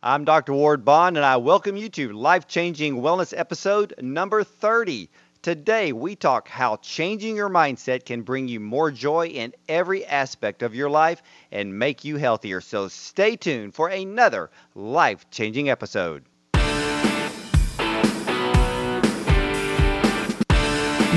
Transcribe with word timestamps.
I'm 0.00 0.24
Dr. 0.24 0.52
Ward 0.52 0.84
Bond, 0.84 1.16
and 1.16 1.26
I 1.26 1.38
welcome 1.38 1.76
you 1.76 1.88
to 1.88 2.12
Life 2.12 2.46
Changing 2.46 3.02
Wellness 3.02 3.36
episode 3.36 3.94
number 4.00 4.44
30. 4.44 5.10
Today, 5.42 5.92
we 5.92 6.14
talk 6.14 6.46
how 6.46 6.76
changing 6.76 7.34
your 7.34 7.50
mindset 7.50 8.04
can 8.04 8.22
bring 8.22 8.46
you 8.46 8.60
more 8.60 8.92
joy 8.92 9.26
in 9.26 9.52
every 9.68 10.06
aspect 10.06 10.62
of 10.62 10.72
your 10.72 10.88
life 10.88 11.20
and 11.50 11.76
make 11.76 12.04
you 12.04 12.16
healthier. 12.16 12.60
So 12.60 12.86
stay 12.86 13.34
tuned 13.34 13.74
for 13.74 13.88
another 13.88 14.52
life 14.76 15.28
changing 15.32 15.68
episode. 15.68 16.24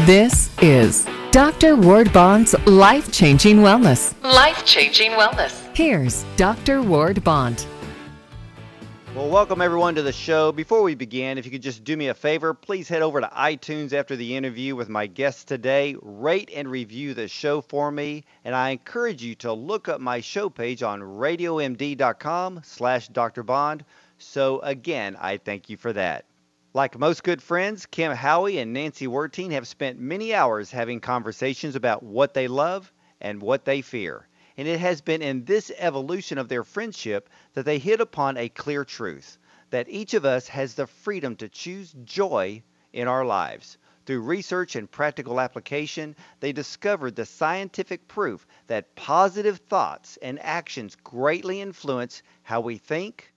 This 0.07 0.49
is 0.63 1.05
Dr. 1.29 1.75
Ward 1.75 2.11
Bond's 2.11 2.55
Life 2.65 3.11
Changing 3.11 3.57
Wellness. 3.57 4.19
Life 4.23 4.65
Changing 4.65 5.11
Wellness. 5.11 5.69
Here's 5.75 6.23
Dr. 6.35 6.81
Ward 6.81 7.23
Bond. 7.23 7.67
Well, 9.13 9.27
welcome 9.27 9.61
everyone 9.61 9.95
to 9.95 10.03
the 10.03 10.13
show. 10.13 10.53
Before 10.53 10.83
we 10.83 10.95
begin, 10.95 11.37
if 11.37 11.43
you 11.43 11.51
could 11.51 11.61
just 11.61 11.83
do 11.83 11.97
me 11.97 12.07
a 12.07 12.13
favor, 12.13 12.53
please 12.53 12.87
head 12.87 13.01
over 13.01 13.19
to 13.19 13.27
iTunes 13.27 13.91
after 13.91 14.15
the 14.15 14.37
interview 14.37 14.73
with 14.73 14.87
my 14.87 15.05
guest 15.05 15.49
today. 15.49 15.97
Rate 16.01 16.49
and 16.55 16.71
review 16.71 17.13
the 17.13 17.27
show 17.27 17.59
for 17.59 17.91
me, 17.91 18.23
and 18.45 18.55
I 18.55 18.69
encourage 18.69 19.21
you 19.21 19.35
to 19.35 19.51
look 19.51 19.89
up 19.89 19.99
my 19.99 20.21
show 20.21 20.49
page 20.49 20.81
on 20.81 21.01
radiomd.com 21.01 22.61
slash 22.63 23.09
Dr. 23.09 23.45
So 24.17 24.59
again, 24.61 25.17
I 25.19 25.35
thank 25.35 25.69
you 25.69 25.75
for 25.75 25.91
that. 25.91 26.23
Like 26.73 26.97
most 26.97 27.25
good 27.25 27.43
friends, 27.43 27.85
Kim 27.85 28.13
Howie 28.13 28.59
and 28.59 28.71
Nancy 28.71 29.07
Werteen 29.07 29.51
have 29.51 29.67
spent 29.67 29.99
many 29.99 30.33
hours 30.33 30.71
having 30.71 31.01
conversations 31.01 31.75
about 31.75 32.01
what 32.01 32.33
they 32.33 32.47
love 32.47 32.93
and 33.19 33.41
what 33.41 33.65
they 33.65 33.81
fear. 33.81 34.25
And 34.57 34.67
it 34.67 34.79
has 34.79 35.01
been 35.01 35.21
in 35.21 35.45
this 35.45 35.71
evolution 35.77 36.37
of 36.37 36.49
their 36.49 36.63
friendship 36.63 37.29
that 37.53 37.63
they 37.63 37.79
hit 37.79 38.01
upon 38.01 38.37
a 38.37 38.49
clear 38.49 38.83
truth 38.85 39.37
that 39.69 39.89
each 39.89 40.13
of 40.13 40.25
us 40.25 40.47
has 40.49 40.73
the 40.73 40.87
freedom 40.87 41.35
to 41.37 41.49
choose 41.49 41.93
joy 42.03 42.61
in 42.93 43.07
our 43.07 43.25
lives. 43.25 43.77
Through 44.05 44.21
research 44.21 44.75
and 44.75 44.89
practical 44.89 45.39
application, 45.39 46.15
they 46.39 46.51
discovered 46.51 47.15
the 47.15 47.25
scientific 47.25 48.07
proof 48.07 48.45
that 48.67 48.95
positive 48.95 49.59
thoughts 49.69 50.17
and 50.21 50.39
actions 50.39 50.97
greatly 51.03 51.61
influence 51.61 52.21
how 52.43 52.61
we 52.61 52.77
think, 52.77 53.31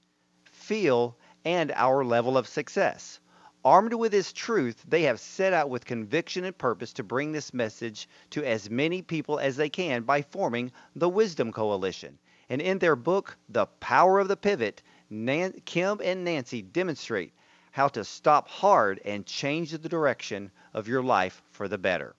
feel, 0.45 1.17
and 1.45 1.71
our 1.73 2.05
level 2.05 2.37
of 2.37 2.49
success. 2.49 3.21
Armed 3.65 3.95
with 3.95 4.13
this 4.13 4.31
truth, 4.31 4.85
they 4.87 5.05
have 5.05 5.19
set 5.19 5.55
out 5.55 5.71
with 5.71 5.87
conviction 5.87 6.45
and 6.45 6.59
purpose 6.59 6.93
to 6.93 7.03
bring 7.03 7.33
this 7.33 7.55
message 7.55 8.07
to 8.29 8.45
as 8.45 8.69
many 8.69 9.01
people 9.01 9.39
as 9.39 9.57
they 9.57 9.71
can 9.71 10.03
by 10.03 10.21
forming 10.21 10.71
the 10.95 11.09
Wisdom 11.09 11.51
Coalition. 11.51 12.19
And 12.51 12.61
in 12.61 12.79
their 12.79 12.95
book, 12.95 13.39
The 13.49 13.65
Power 13.81 14.21
of 14.21 14.29
the 14.29 14.37
Pivot, 14.37 14.83
Nan- 15.09 15.63
Kim 15.65 15.99
and 16.05 16.25
Nancy 16.25 16.61
demonstrate 16.61 17.33
how 17.73 17.89
to 17.89 18.05
stop 18.05 18.49
hard 18.49 19.01
and 19.03 19.25
change 19.25 19.71
the 19.71 19.89
direction 19.89 20.51
of 20.75 20.87
your 20.87 21.03
life 21.03 21.43
for 21.51 21.67
the 21.67 21.79
better. 21.79 22.15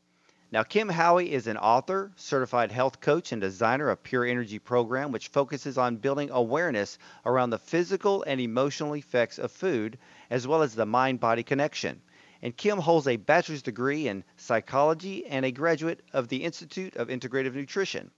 Now, 0.52 0.62
Kim 0.62 0.90
Howie 0.90 1.32
is 1.32 1.48
an 1.48 1.58
author, 1.58 2.12
certified 2.16 2.72
health 2.72 3.02
coach, 3.02 3.32
and 3.32 3.42
designer 3.42 3.90
of 3.90 4.04
Pure 4.04 4.26
Energy 4.26 4.60
program, 4.60 5.12
which 5.12 5.30
focuses 5.30 5.76
on 5.76 5.98
building 5.98 6.30
awareness 6.30 7.00
around 7.26 7.50
the 7.50 7.58
physical 7.58 8.24
and 8.24 8.40
emotional 8.40 8.96
effects 8.96 9.40
of 9.40 9.52
food, 9.52 9.98
as 10.30 10.48
well 10.48 10.62
as 10.62 10.76
the 10.76 10.86
mind 10.86 11.20
body 11.20 11.42
connection. 11.42 12.00
And 12.44 12.56
Kim 12.56 12.78
holds 12.78 13.08
a 13.08 13.18
bachelor's 13.18 13.64
degree 13.64 14.08
in 14.08 14.24
psychology 14.38 15.26
and 15.26 15.44
a 15.46 15.52
graduate 15.52 16.04
of 16.14 16.28
the 16.28 16.44
Institute 16.44 16.96
of 16.96 17.08
Integrative 17.08 17.56
Nutrition. 17.56 18.12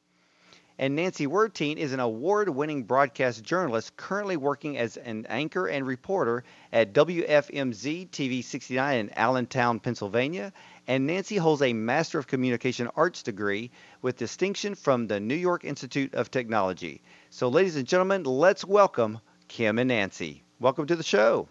And 0.79 0.95
Nancy 0.95 1.25
Werteen 1.25 1.77
is 1.77 1.91
an 1.91 1.99
award 1.99 2.49
winning 2.49 2.83
broadcast 2.83 3.43
journalist 3.43 3.97
currently 3.97 4.37
working 4.37 4.77
as 4.77 4.95
an 4.95 5.25
anchor 5.27 5.65
and 5.65 5.87
reporter 5.87 6.43
at 6.71 6.93
WFMZ 6.93 8.09
TV 8.09 8.43
69 8.43 8.99
in 8.99 9.17
Allentown, 9.17 9.79
Pennsylvania. 9.79 10.53
And 10.85 11.07
Nancy 11.07 11.37
holds 11.37 11.63
a 11.63 11.73
Master 11.73 12.19
of 12.19 12.27
Communication 12.27 12.89
Arts 12.95 13.23
degree 13.23 13.71
with 14.03 14.17
distinction 14.17 14.75
from 14.75 15.07
the 15.07 15.19
New 15.19 15.35
York 15.35 15.65
Institute 15.65 16.13
of 16.13 16.29
Technology. 16.29 17.01
So, 17.31 17.49
ladies 17.49 17.75
and 17.75 17.87
gentlemen, 17.87 18.23
let's 18.23 18.63
welcome 18.63 19.19
Kim 19.47 19.79
and 19.79 19.87
Nancy. 19.87 20.43
Welcome 20.59 20.85
to 20.87 20.95
the 20.95 21.03
show. 21.03 21.49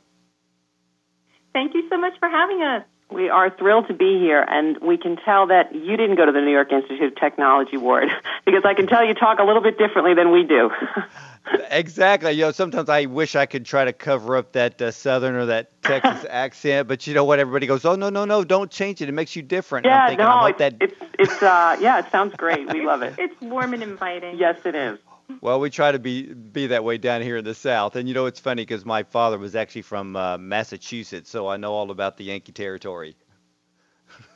Thank 1.53 1.75
you 1.75 1.83
so 1.91 1.99
much 1.99 2.13
for 2.21 2.29
having 2.29 2.63
us. 2.63 2.85
We 3.11 3.29
are 3.29 3.51
thrilled 3.51 3.87
to 3.87 3.95
be 3.95 4.19
here, 4.19 4.43
and 4.43 4.79
we 4.79 4.99
can 4.99 5.17
tell 5.17 5.47
that 5.47 5.75
you 5.75 5.97
didn't 5.97 6.17
go 6.17 6.27
to 6.27 6.33
the 6.33 6.41
New 6.41 6.51
York 6.51 6.73
Institute 6.73 7.13
of 7.13 7.15
Technology 7.15 7.77
ward 7.77 8.09
because 8.45 8.63
I 8.65 8.75
can 8.75 8.89
tell 8.89 9.05
you 9.05 9.15
talk 9.15 9.39
a 9.39 9.45
little 9.45 9.63
bit 9.63 9.79
differently 9.79 10.15
than 10.15 10.33
we 10.33 10.43
do. 10.43 10.71
exactly. 11.71 12.33
You 12.33 12.47
know, 12.47 12.51
sometimes 12.51 12.89
I 12.89 13.07
wish 13.07 13.37
I 13.37 13.47
could 13.47 13.65
try 13.65 13.85
to 13.85 13.93
cover 13.93 14.37
up 14.37 14.53
that 14.53 14.83
uh, 14.83 14.91
Southern 14.91 15.37
or 15.37 15.47
that 15.47 15.71
Texas 15.83 16.27
accent, 16.29 16.89
but 16.89 17.07
you 17.07 17.15
know 17.15 17.25
what? 17.25 17.39
Everybody 17.39 17.69
goes, 17.69 17.85
"Oh 17.85 17.95
no, 17.95 18.11
no, 18.11 18.25
no! 18.25 18.43
Don't 18.43 18.73
change 18.73 19.01
it. 19.01 19.09
It 19.09 19.13
makes 19.13 19.37
you 19.37 19.43
different." 19.43 19.87
Yeah, 19.87 20.09
thinking, 20.09 20.27
no, 20.27 20.47
it's, 20.47 20.59
that... 20.59 20.75
it's 20.81 20.97
it's 21.17 21.43
uh, 21.43 21.77
yeah, 21.81 22.01
it 22.01 22.11
sounds 22.11 22.35
great. 22.35 22.73
We 22.73 22.85
love 22.85 23.03
it. 23.03 23.15
It's 23.19 23.41
warm 23.41 23.73
and 23.73 23.85
inviting. 23.85 24.37
Yes, 24.37 24.59
it 24.65 24.75
is. 24.75 24.99
Well, 25.41 25.61
we 25.61 25.71
try 25.71 25.93
to 25.93 25.99
be 25.99 26.23
be 26.23 26.69
that 26.69 26.85
way 26.85 26.99
down 26.99 27.23
here 27.23 27.37
in 27.37 27.45
the 27.45 27.55
South, 27.55 27.97
and 27.97 28.09
you 28.09 28.15
know 28.15 28.27
it's 28.27 28.41
funny 28.41 28.63
because 28.63 28.85
my 28.85 29.03
father 29.03 29.39
was 29.39 29.57
actually 29.57 29.83
from 29.83 30.17
uh, 30.17 30.39
Massachusetts, 30.39 31.31
so 31.31 31.49
I 31.49 31.57
know 31.57 31.73
all 31.73 31.91
about 31.91 32.17
the 32.17 32.25
Yankee 32.25 32.53
territory. 32.53 33.17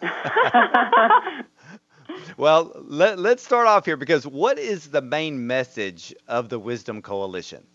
well, 2.37 2.73
let, 2.85 3.19
let's 3.19 3.43
start 3.43 3.67
off 3.67 3.85
here 3.85 3.97
because 3.97 4.27
what 4.27 4.59
is 4.59 4.89
the 4.89 5.01
main 5.01 5.47
message 5.47 6.15
of 6.29 6.49
the 6.49 6.59
Wisdom 6.59 7.03
Coalition? 7.03 7.67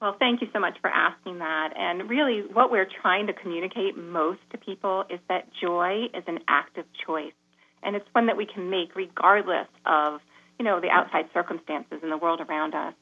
Well, 0.00 0.16
thank 0.18 0.40
you 0.40 0.48
so 0.52 0.60
much 0.60 0.78
for 0.80 0.88
asking 0.88 1.40
that. 1.40 1.74
And 1.76 2.08
really, 2.08 2.42
what 2.52 2.70
we're 2.70 2.88
trying 3.02 3.26
to 3.26 3.34
communicate 3.34 3.98
most 3.98 4.40
to 4.52 4.58
people 4.58 5.04
is 5.10 5.20
that 5.28 5.48
joy 5.60 6.04
is 6.14 6.24
an 6.26 6.38
active 6.48 6.86
choice, 7.06 7.34
and 7.82 7.94
it's 7.96 8.08
one 8.12 8.26
that 8.26 8.36
we 8.36 8.46
can 8.46 8.70
make 8.70 8.96
regardless 8.96 9.68
of 9.84 10.20
you 10.60 10.64
know, 10.64 10.78
the 10.78 10.90
outside 10.90 11.24
circumstances 11.32 12.00
in 12.02 12.10
the 12.10 12.18
world 12.18 12.42
around 12.46 12.74
us. 12.74 12.92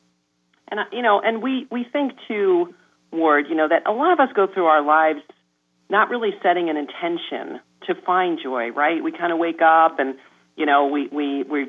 And, 0.68 0.78
uh, 0.78 0.84
you 0.92 1.02
know, 1.02 1.20
and 1.20 1.42
we, 1.42 1.66
we 1.72 1.84
think 1.92 2.12
too, 2.28 2.72
Ward, 3.10 3.46
you 3.48 3.56
know, 3.56 3.66
that 3.66 3.82
a 3.84 3.90
lot 3.90 4.12
of 4.12 4.20
us 4.20 4.28
go 4.32 4.46
through 4.46 4.66
our 4.66 4.80
lives 4.80 5.18
not 5.90 6.08
really 6.08 6.30
setting 6.40 6.70
an 6.70 6.76
intention 6.76 7.58
to 7.88 7.96
find 8.06 8.38
joy, 8.40 8.70
right? 8.70 9.02
We 9.02 9.10
kind 9.10 9.32
of 9.32 9.40
wake 9.40 9.60
up 9.60 9.98
and, 9.98 10.14
you 10.54 10.66
know, 10.66 10.86
we, 10.86 11.08
we, 11.08 11.42
we, 11.42 11.66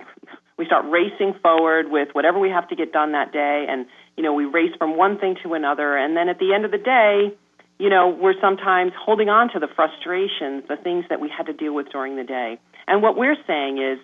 we 0.59 0.67
start 0.67 0.85
racing 0.87 1.33
forward 1.41 1.89
with 1.89 2.09
whatever 2.11 2.37
we 2.37 2.51
have 2.51 2.67
to 2.69 2.75
get 2.75 2.93
done 2.93 3.13
that 3.13 3.31
day. 3.33 3.65
And, 3.67 3.87
you 4.15 4.21
know, 4.21 4.33
we 4.33 4.45
race 4.45 4.75
from 4.77 4.95
one 4.95 5.17
thing 5.17 5.37
to 5.41 5.55
another. 5.55 5.97
And 5.97 6.15
then 6.15 6.29
at 6.29 6.37
the 6.37 6.53
end 6.53 6.65
of 6.65 6.71
the 6.71 6.77
day, 6.77 7.35
you 7.79 7.89
know, 7.89 8.09
we're 8.09 8.39
sometimes 8.39 8.91
holding 8.95 9.29
on 9.29 9.51
to 9.53 9.59
the 9.59 9.69
frustrations, 9.75 10.65
the 10.69 10.77
things 10.77 11.05
that 11.09 11.19
we 11.19 11.29
had 11.35 11.47
to 11.47 11.53
deal 11.53 11.73
with 11.73 11.89
during 11.89 12.15
the 12.15 12.23
day. 12.23 12.59
And 12.87 13.01
what 13.01 13.17
we're 13.17 13.37
saying 13.47 13.79
is, 13.79 13.97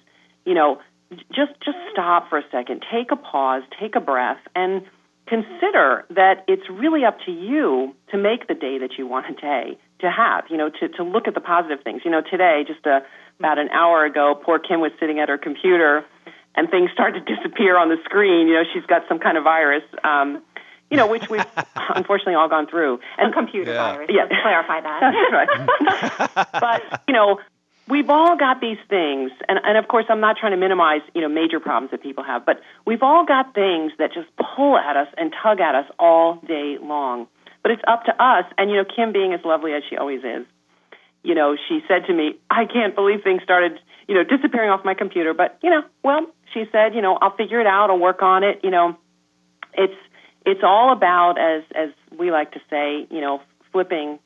you 0.46 0.56
know, 0.56 0.80
just 1.12 1.54
just 1.64 1.78
stop 1.92 2.30
for 2.30 2.38
a 2.38 2.44
second, 2.52 2.84
take 2.92 3.12
a 3.12 3.16
pause, 3.16 3.64
take 3.80 3.96
a 3.96 4.00
breath, 4.00 4.40
and 4.56 4.84
consider 5.28 6.06
that 6.10 6.44
it's 6.48 6.70
really 6.70 7.04
up 7.04 7.18
to 7.26 7.32
you 7.32 7.96
to 8.12 8.18
make 8.18 8.48
the 8.48 8.54
day 8.54 8.78
that 8.80 8.98
you 8.98 9.08
want 9.08 9.26
a 9.30 9.34
day 9.34 9.78
to 10.00 10.12
have. 10.12 10.46
You 10.50 10.58
know, 10.58 10.70
to 10.70 10.88
to 10.90 11.04
look 11.04 11.28
at 11.28 11.34
the 11.34 11.42
positive 11.42 11.84
things. 11.84 12.02
You 12.06 12.12
know, 12.12 12.22
today, 12.22 12.64
just 12.68 12.86
a, 12.86 13.02
about 13.40 13.60
an 13.60 13.70
hour 13.70 14.06
ago, 14.06 14.40
poor 14.42 14.60
Kim 14.60 14.80
was 14.80 14.92
sitting 15.00 15.20
at 15.20 15.30
her 15.30 15.38
computer, 15.38 16.06
and 16.56 16.70
things 16.70 16.90
started 16.94 17.26
to 17.26 17.36
disappear 17.36 17.78
on 17.78 17.90
the 17.90 17.98
screen. 18.04 18.48
You 18.48 18.56
know, 18.56 18.64
she's 18.74 18.86
got 18.86 19.04
some 19.08 19.20
kind 19.20 19.38
of 19.38 19.44
virus. 19.44 19.84
Um, 20.04 20.42
you 20.92 20.98
know, 20.98 21.08
which 21.08 21.30
we've 21.30 21.46
unfortunately 21.96 22.36
all 22.36 22.50
gone 22.50 22.68
through. 22.68 23.00
And 23.18 23.32
a 23.32 23.36
computer 23.36 23.74
yeah. 23.74 23.94
virus. 23.94 24.10
Yeah, 24.12 24.28
clarify 24.28 24.82
that. 24.82 25.00
That's 26.36 26.36
right. 26.36 26.48
but 26.92 27.04
you 27.08 27.14
know, 27.14 27.40
we've 27.88 28.10
all 28.10 28.36
got 28.38 28.62
these 28.62 28.78
things 28.90 29.32
and, 29.48 29.60
and 29.64 29.78
of 29.78 29.88
course 29.88 30.06
i'm 30.10 30.20
not 30.20 30.38
trying 30.38 30.52
to 30.52 30.58
minimize 30.58 31.02
you 31.14 31.22
know 31.22 31.30
major 31.30 31.60
problems 31.60 31.92
that 31.92 32.02
people 32.02 32.24
have 32.24 32.46
but 32.46 32.60
we've 32.86 33.04
all 33.04 33.26
got 33.26 33.54
things 33.54 33.92
that 33.98 34.14
just 34.14 34.28
pull 34.38 34.78
at 34.78 34.98
us 34.98 35.08
and 35.18 35.34
tug 35.42 35.60
at 35.60 35.76
us 35.76 35.86
all 36.00 36.36
day 36.48 36.78
long. 36.82 37.28
But 37.62 37.72
it's 37.72 37.82
up 37.88 38.06
to 38.06 38.24
us 38.24 38.46
and 38.58 38.70
you 38.70 38.78
know 38.78 38.86
kim 38.86 39.12
being 39.12 39.34
as 39.34 39.42
lovely 39.44 39.74
as 39.74 39.84
she 39.90 39.98
always 39.98 40.24
is 40.24 40.46
you 41.24 41.36
know 41.36 41.56
she 41.68 41.82
said 41.88 42.06
to 42.08 42.14
me 42.14 42.38
i 42.50 42.66
can't 42.66 42.96
believe 42.96 43.24
things 43.24 43.42
started 43.44 43.80
you 44.08 44.16
know 44.16 44.24
disappearing 44.24 44.70
off 44.70 44.86
my 44.86 44.94
computer. 44.94 45.34
But 45.34 45.58
you 45.62 45.70
know 45.70 45.84
well 46.04 46.28
she 46.54 46.66
said 46.72 46.96
you 46.96 47.02
know 47.02 47.18
i'll 47.22 47.36
figure 47.36 47.60
it 47.60 47.68
out 47.68 47.90
i'll 47.90 48.00
work 48.00 48.22
on 48.22 48.44
it 48.44 48.62
you 48.64 48.72
know. 48.72 48.98
It's 49.78 50.00
it's 50.46 50.62
all 50.64 50.94
about 50.94 51.38
as 51.38 51.64
as 51.76 51.90
we 52.18 52.32
like 52.32 52.52
to 52.54 52.62
say 52.70 53.08
you 53.10 53.22
know 53.22 53.42
flipping 53.72 54.20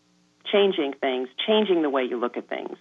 changing 0.51 0.93
things 0.99 1.29
changing 1.47 1.81
the 1.81 1.89
way 1.89 2.03
you 2.03 2.19
look 2.19 2.37
at 2.37 2.47
things 2.47 2.77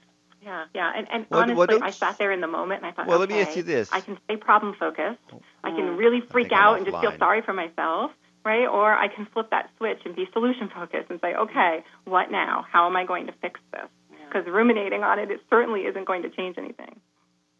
yeah, 0.48 0.64
yeah, 0.74 0.92
and, 0.96 1.06
and 1.12 1.26
well, 1.28 1.42
honestly, 1.42 1.76
well, 1.76 1.84
I 1.84 1.90
sat 1.90 2.16
there 2.16 2.32
in 2.32 2.40
the 2.40 2.46
moment 2.46 2.82
and 2.82 2.90
I 2.90 2.92
thought, 2.94 3.06
well, 3.06 3.20
okay, 3.22 3.34
let 3.34 3.38
me 3.38 3.46
ask 3.46 3.56
you 3.56 3.62
this: 3.62 3.90
I 3.92 4.00
can 4.00 4.16
stay 4.24 4.36
problem 4.36 4.74
focused. 4.78 5.28
I 5.62 5.70
can 5.70 5.96
really 5.96 6.22
freak 6.22 6.52
out 6.52 6.76
and 6.78 6.86
just 6.86 6.98
feel 7.02 7.14
sorry 7.18 7.42
for 7.42 7.52
myself, 7.52 8.12
right? 8.44 8.66
Or 8.66 8.92
I 8.92 9.08
can 9.08 9.26
flip 9.32 9.50
that 9.50 9.70
switch 9.76 10.00
and 10.06 10.16
be 10.16 10.26
solution 10.32 10.70
focused 10.74 11.10
and 11.10 11.20
say, 11.20 11.34
okay, 11.34 11.84
what 12.04 12.30
now? 12.30 12.64
How 12.72 12.86
am 12.86 12.96
I 12.96 13.04
going 13.04 13.26
to 13.26 13.34
fix 13.42 13.60
this? 13.72 13.88
Because 14.26 14.44
yeah. 14.46 14.52
ruminating 14.52 15.02
on 15.02 15.18
it, 15.18 15.30
it 15.30 15.40
certainly 15.50 15.82
isn't 15.82 16.06
going 16.06 16.22
to 16.22 16.30
change 16.30 16.56
anything. 16.56 16.98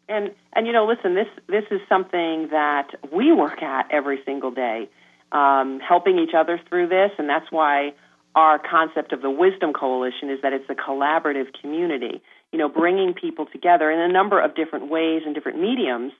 And 0.07 0.31
and 0.53 0.65
you 0.65 0.73
know, 0.73 0.85
listen, 0.87 1.13
this 1.13 1.29
this 1.47 1.65
is 1.69 1.81
something 1.87 2.49
that 2.49 2.87
we 3.13 3.31
work 3.31 3.61
at 3.61 3.91
every 3.91 4.19
single 4.25 4.51
day. 4.51 4.89
um, 5.31 5.79
helping 5.79 6.17
each 6.19 6.33
other 6.35 6.59
through 6.69 6.87
this, 6.87 7.11
and 7.17 7.29
that's 7.29 7.51
why 7.51 7.93
our 8.35 8.59
concept 8.59 9.11
of 9.11 9.21
the 9.21 9.29
Wisdom 9.29 9.73
Coalition 9.73 10.29
is 10.29 10.41
that 10.41 10.53
it's 10.53 10.69
a 10.69 10.75
collaborative 10.75 11.47
community. 11.59 12.21
You 12.51 12.59
know, 12.59 12.69
bringing 12.69 13.13
people 13.13 13.45
together 13.45 13.91
in 13.91 13.99
a 13.99 14.11
number 14.11 14.41
of 14.41 14.55
different 14.55 14.89
ways 14.89 15.23
and 15.25 15.35
different 15.35 15.59
mediums, 15.59 16.13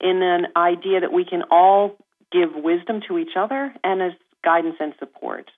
in 0.00 0.22
an 0.22 0.46
idea 0.56 1.00
that 1.00 1.12
we 1.12 1.24
can 1.24 1.42
all 1.50 1.96
give 2.32 2.54
wisdom 2.54 3.00
to 3.08 3.18
each 3.18 3.36
other 3.36 3.74
and 3.84 4.02
as 4.02 4.12
guidance 4.42 4.76
and 4.80 4.94
support. 4.98 5.50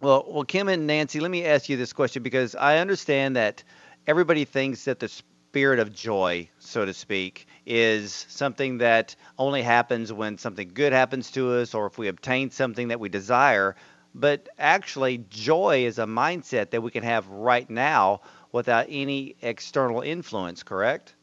Well, 0.00 0.24
well, 0.28 0.44
Kim 0.44 0.68
and 0.68 0.86
Nancy, 0.86 1.20
let 1.20 1.30
me 1.30 1.44
ask 1.44 1.68
you 1.68 1.76
this 1.76 1.92
question 1.92 2.22
because 2.22 2.56
I 2.56 2.78
understand 2.78 3.36
that 3.36 3.62
everybody 4.06 4.44
thinks 4.44 4.84
that 4.86 4.98
the 4.98 5.08
spirit 5.08 5.78
of 5.78 5.92
joy, 5.94 6.48
so 6.58 6.84
to 6.84 6.94
speak, 6.94 7.46
is 7.66 8.26
something 8.28 8.78
that 8.78 9.14
only 9.38 9.62
happens 9.62 10.12
when 10.12 10.38
something 10.38 10.70
good 10.74 10.92
happens 10.92 11.30
to 11.32 11.52
us 11.52 11.74
or 11.74 11.86
if 11.86 11.98
we 11.98 12.08
obtain 12.08 12.50
something 12.50 12.88
that 12.88 12.98
we 12.98 13.08
desire. 13.08 13.76
But 14.14 14.48
actually, 14.58 15.18
joy 15.28 15.84
is 15.86 15.98
a 15.98 16.04
mindset 16.04 16.70
that 16.70 16.82
we 16.82 16.90
can 16.90 17.02
have 17.02 17.26
right 17.28 17.68
now 17.68 18.20
without 18.52 18.86
any 18.88 19.36
external 19.40 20.02
influence, 20.02 20.62
correct? 20.62 21.14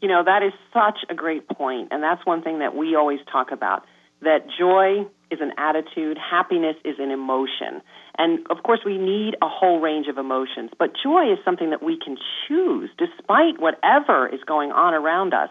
You 0.00 0.08
know, 0.08 0.22
that 0.24 0.42
is 0.42 0.52
such 0.72 0.98
a 1.08 1.14
great 1.14 1.48
point, 1.48 1.88
and 1.90 2.02
that's 2.02 2.26
one 2.26 2.42
thing 2.42 2.58
that 2.58 2.76
we 2.76 2.94
always 2.96 3.20
talk 3.30 3.52
about 3.52 3.84
that 4.20 4.46
joy 4.56 5.06
is 5.30 5.40
an 5.40 5.52
attitude, 5.56 6.18
happiness 6.18 6.76
is 6.84 6.96
an 6.98 7.10
emotion. 7.10 7.82
And 8.18 8.40
of 8.50 8.62
course, 8.62 8.80
we 8.84 8.98
need 8.98 9.34
a 9.42 9.48
whole 9.48 9.80
range 9.80 10.06
of 10.06 10.18
emotions, 10.18 10.70
but 10.78 10.90
joy 11.02 11.32
is 11.32 11.38
something 11.44 11.70
that 11.70 11.82
we 11.82 11.98
can 11.98 12.16
choose 12.46 12.90
despite 12.98 13.58
whatever 13.58 14.28
is 14.28 14.40
going 14.46 14.70
on 14.70 14.94
around 14.94 15.34
us. 15.34 15.50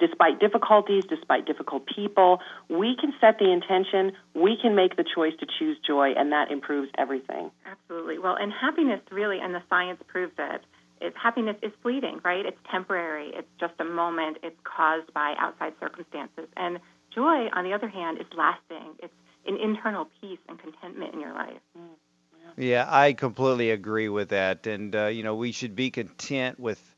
Despite 0.00 0.40
difficulties, 0.40 1.04
despite 1.08 1.46
difficult 1.46 1.86
people, 1.86 2.40
we 2.68 2.96
can 2.98 3.12
set 3.20 3.38
the 3.38 3.52
intention, 3.52 4.12
we 4.34 4.56
can 4.60 4.74
make 4.74 4.96
the 4.96 5.04
choice 5.04 5.34
to 5.40 5.46
choose 5.58 5.76
joy, 5.86 6.12
and 6.16 6.32
that 6.32 6.50
improves 6.50 6.90
everything. 6.96 7.50
Absolutely. 7.70 8.18
Well, 8.18 8.36
and 8.36 8.52
happiness 8.52 9.00
really, 9.10 9.38
and 9.40 9.54
the 9.54 9.62
science 9.68 10.00
proves 10.08 10.32
it, 10.38 10.62
is 11.00 11.12
happiness 11.20 11.56
is 11.62 11.72
fleeting, 11.82 12.20
right? 12.24 12.44
It's 12.44 12.58
temporary. 12.70 13.30
It's 13.34 13.48
just 13.58 13.74
a 13.78 13.84
moment. 13.84 14.38
It's 14.42 14.56
caused 14.64 15.12
by 15.14 15.34
outside 15.38 15.74
circumstances. 15.80 16.46
And 16.56 16.78
Joy, 17.14 17.48
on 17.52 17.64
the 17.64 17.72
other 17.72 17.88
hand, 17.88 18.18
is 18.18 18.26
lasting. 18.36 18.94
It's 19.00 19.12
an 19.46 19.56
internal 19.56 20.08
peace 20.20 20.38
and 20.48 20.58
contentment 20.58 21.14
in 21.14 21.20
your 21.20 21.32
life. 21.32 21.60
Mm, 21.76 21.82
yeah. 22.56 22.64
yeah, 22.64 22.86
I 22.88 23.12
completely 23.14 23.70
agree 23.70 24.08
with 24.08 24.28
that. 24.28 24.66
And, 24.66 24.94
uh, 24.94 25.06
you 25.06 25.22
know, 25.22 25.34
we 25.34 25.52
should 25.52 25.74
be 25.74 25.90
content 25.90 26.60
with 26.60 26.89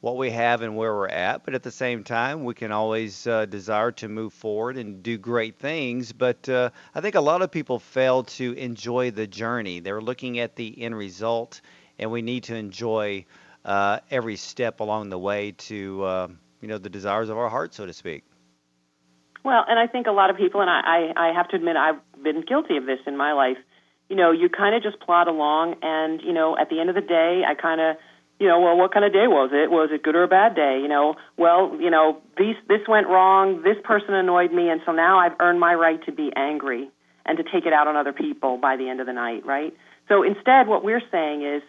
what 0.00 0.16
we 0.16 0.30
have 0.30 0.62
and 0.62 0.76
where 0.76 0.94
we're 0.94 1.08
at, 1.08 1.44
but 1.44 1.54
at 1.54 1.62
the 1.62 1.70
same 1.70 2.04
time, 2.04 2.44
we 2.44 2.54
can 2.54 2.70
always 2.70 3.26
uh, 3.26 3.46
desire 3.46 3.90
to 3.90 4.08
move 4.08 4.32
forward 4.32 4.76
and 4.76 5.02
do 5.02 5.18
great 5.18 5.58
things. 5.58 6.12
But 6.12 6.48
uh, 6.48 6.70
I 6.94 7.00
think 7.00 7.16
a 7.16 7.20
lot 7.20 7.42
of 7.42 7.50
people 7.50 7.80
fail 7.80 8.22
to 8.24 8.52
enjoy 8.52 9.10
the 9.10 9.26
journey. 9.26 9.80
They're 9.80 10.00
looking 10.00 10.38
at 10.38 10.54
the 10.54 10.82
end 10.82 10.96
result, 10.96 11.60
and 11.98 12.12
we 12.12 12.22
need 12.22 12.44
to 12.44 12.54
enjoy 12.54 13.26
uh, 13.64 13.98
every 14.10 14.36
step 14.36 14.78
along 14.78 15.08
the 15.08 15.18
way 15.18 15.52
to, 15.52 16.04
uh, 16.04 16.28
you 16.60 16.68
know, 16.68 16.78
the 16.78 16.90
desires 16.90 17.28
of 17.28 17.36
our 17.36 17.48
heart, 17.48 17.74
so 17.74 17.84
to 17.84 17.92
speak. 17.92 18.22
Well, 19.44 19.64
and 19.68 19.78
I 19.80 19.88
think 19.88 20.06
a 20.06 20.12
lot 20.12 20.30
of 20.30 20.36
people, 20.36 20.60
and 20.60 20.70
I, 20.70 21.12
I, 21.16 21.28
I 21.28 21.32
have 21.32 21.48
to 21.48 21.56
admit, 21.56 21.76
I've 21.76 22.00
been 22.22 22.42
guilty 22.42 22.76
of 22.76 22.86
this 22.86 23.00
in 23.06 23.16
my 23.16 23.32
life. 23.32 23.58
You 24.08 24.16
know, 24.16 24.30
you 24.30 24.48
kind 24.48 24.74
of 24.76 24.82
just 24.82 25.00
plod 25.00 25.26
along, 25.26 25.76
and 25.82 26.22
you 26.22 26.32
know, 26.32 26.56
at 26.56 26.70
the 26.70 26.80
end 26.80 26.88
of 26.88 26.94
the 26.94 27.02
day, 27.02 27.42
I 27.46 27.54
kind 27.54 27.80
of, 27.80 27.96
you 28.38 28.46
know, 28.46 28.60
well, 28.60 28.76
what 28.76 28.92
kind 28.92 29.04
of 29.04 29.12
day 29.12 29.26
was 29.26 29.50
it? 29.52 29.70
Was 29.70 29.90
it 29.92 30.02
good 30.02 30.14
or 30.14 30.22
a 30.22 30.28
bad 30.28 30.54
day? 30.54 30.78
You 30.80 30.88
know, 30.88 31.14
well, 31.36 31.76
you 31.80 31.90
know, 31.90 32.18
these 32.36 32.54
this 32.68 32.80
went 32.86 33.08
wrong. 33.08 33.62
This 33.62 33.76
person 33.82 34.14
annoyed 34.14 34.52
me, 34.52 34.68
and 34.68 34.80
so 34.86 34.92
now 34.92 35.18
I've 35.18 35.34
earned 35.40 35.58
my 35.58 35.74
right 35.74 36.04
to 36.06 36.12
be 36.12 36.30
angry 36.36 36.88
and 37.26 37.36
to 37.38 37.44
take 37.44 37.66
it 37.66 37.72
out 37.72 37.88
on 37.88 37.96
other 37.96 38.12
people 38.12 38.56
by 38.56 38.76
the 38.76 38.88
end 38.88 39.00
of 39.00 39.06
the 39.06 39.12
night, 39.12 39.44
right? 39.44 39.74
So 40.08 40.22
instead, 40.22 40.68
what 40.68 40.84
we're 40.84 41.02
saying 41.10 41.42
is 41.42 41.62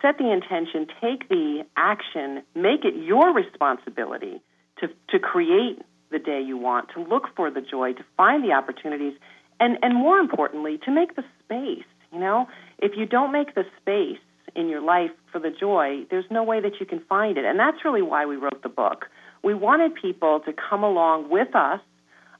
set 0.00 0.18
the 0.18 0.30
intention, 0.30 0.86
take 1.00 1.28
the 1.28 1.64
action, 1.76 2.42
make 2.54 2.84
it 2.84 2.94
your 2.96 3.34
responsibility 3.34 4.40
to 4.78 4.88
to 5.10 5.18
create 5.18 5.82
the 6.10 6.18
day 6.18 6.40
you 6.40 6.58
want, 6.58 6.90
to 6.94 7.02
look 7.02 7.24
for 7.34 7.50
the 7.50 7.60
joy, 7.60 7.94
to 7.94 8.04
find 8.16 8.44
the 8.44 8.52
opportunities, 8.52 9.14
and, 9.58 9.78
and 9.82 9.94
more 9.94 10.18
importantly, 10.18 10.78
to 10.84 10.90
make 10.90 11.16
the 11.16 11.24
space. 11.42 11.86
You 12.12 12.20
know, 12.20 12.46
if 12.78 12.92
you 12.96 13.06
don't 13.06 13.32
make 13.32 13.54
the 13.54 13.64
space 13.80 14.18
in 14.54 14.68
your 14.68 14.80
life 14.80 15.10
for 15.30 15.38
the 15.38 15.50
joy, 15.50 16.04
there's 16.10 16.24
no 16.30 16.42
way 16.42 16.60
that 16.60 16.80
you 16.80 16.86
can 16.86 17.00
find 17.08 17.38
it. 17.38 17.44
And 17.44 17.58
that's 17.58 17.84
really 17.84 18.02
why 18.02 18.26
we 18.26 18.36
wrote 18.36 18.62
the 18.62 18.68
book. 18.68 19.06
We 19.42 19.54
wanted 19.54 19.94
people 19.94 20.40
to 20.40 20.52
come 20.52 20.84
along 20.84 21.30
with 21.30 21.54
us 21.54 21.80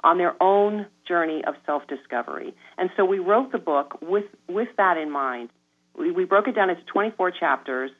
on 0.04 0.18
their 0.18 0.40
own 0.42 0.86
journey 1.06 1.42
of 1.46 1.54
self 1.66 1.86
discovery. 1.86 2.54
And 2.78 2.90
so 2.96 3.04
we 3.04 3.18
wrote 3.18 3.52
the 3.52 3.58
book 3.58 3.98
with, 4.02 4.24
with 4.48 4.68
that 4.76 4.96
in 4.96 5.10
mind. 5.10 5.50
We, 5.96 6.10
we 6.10 6.24
broke 6.24 6.48
it 6.48 6.54
down 6.54 6.70
into 6.70 6.82
24 6.84 7.32
chapters, 7.32 7.90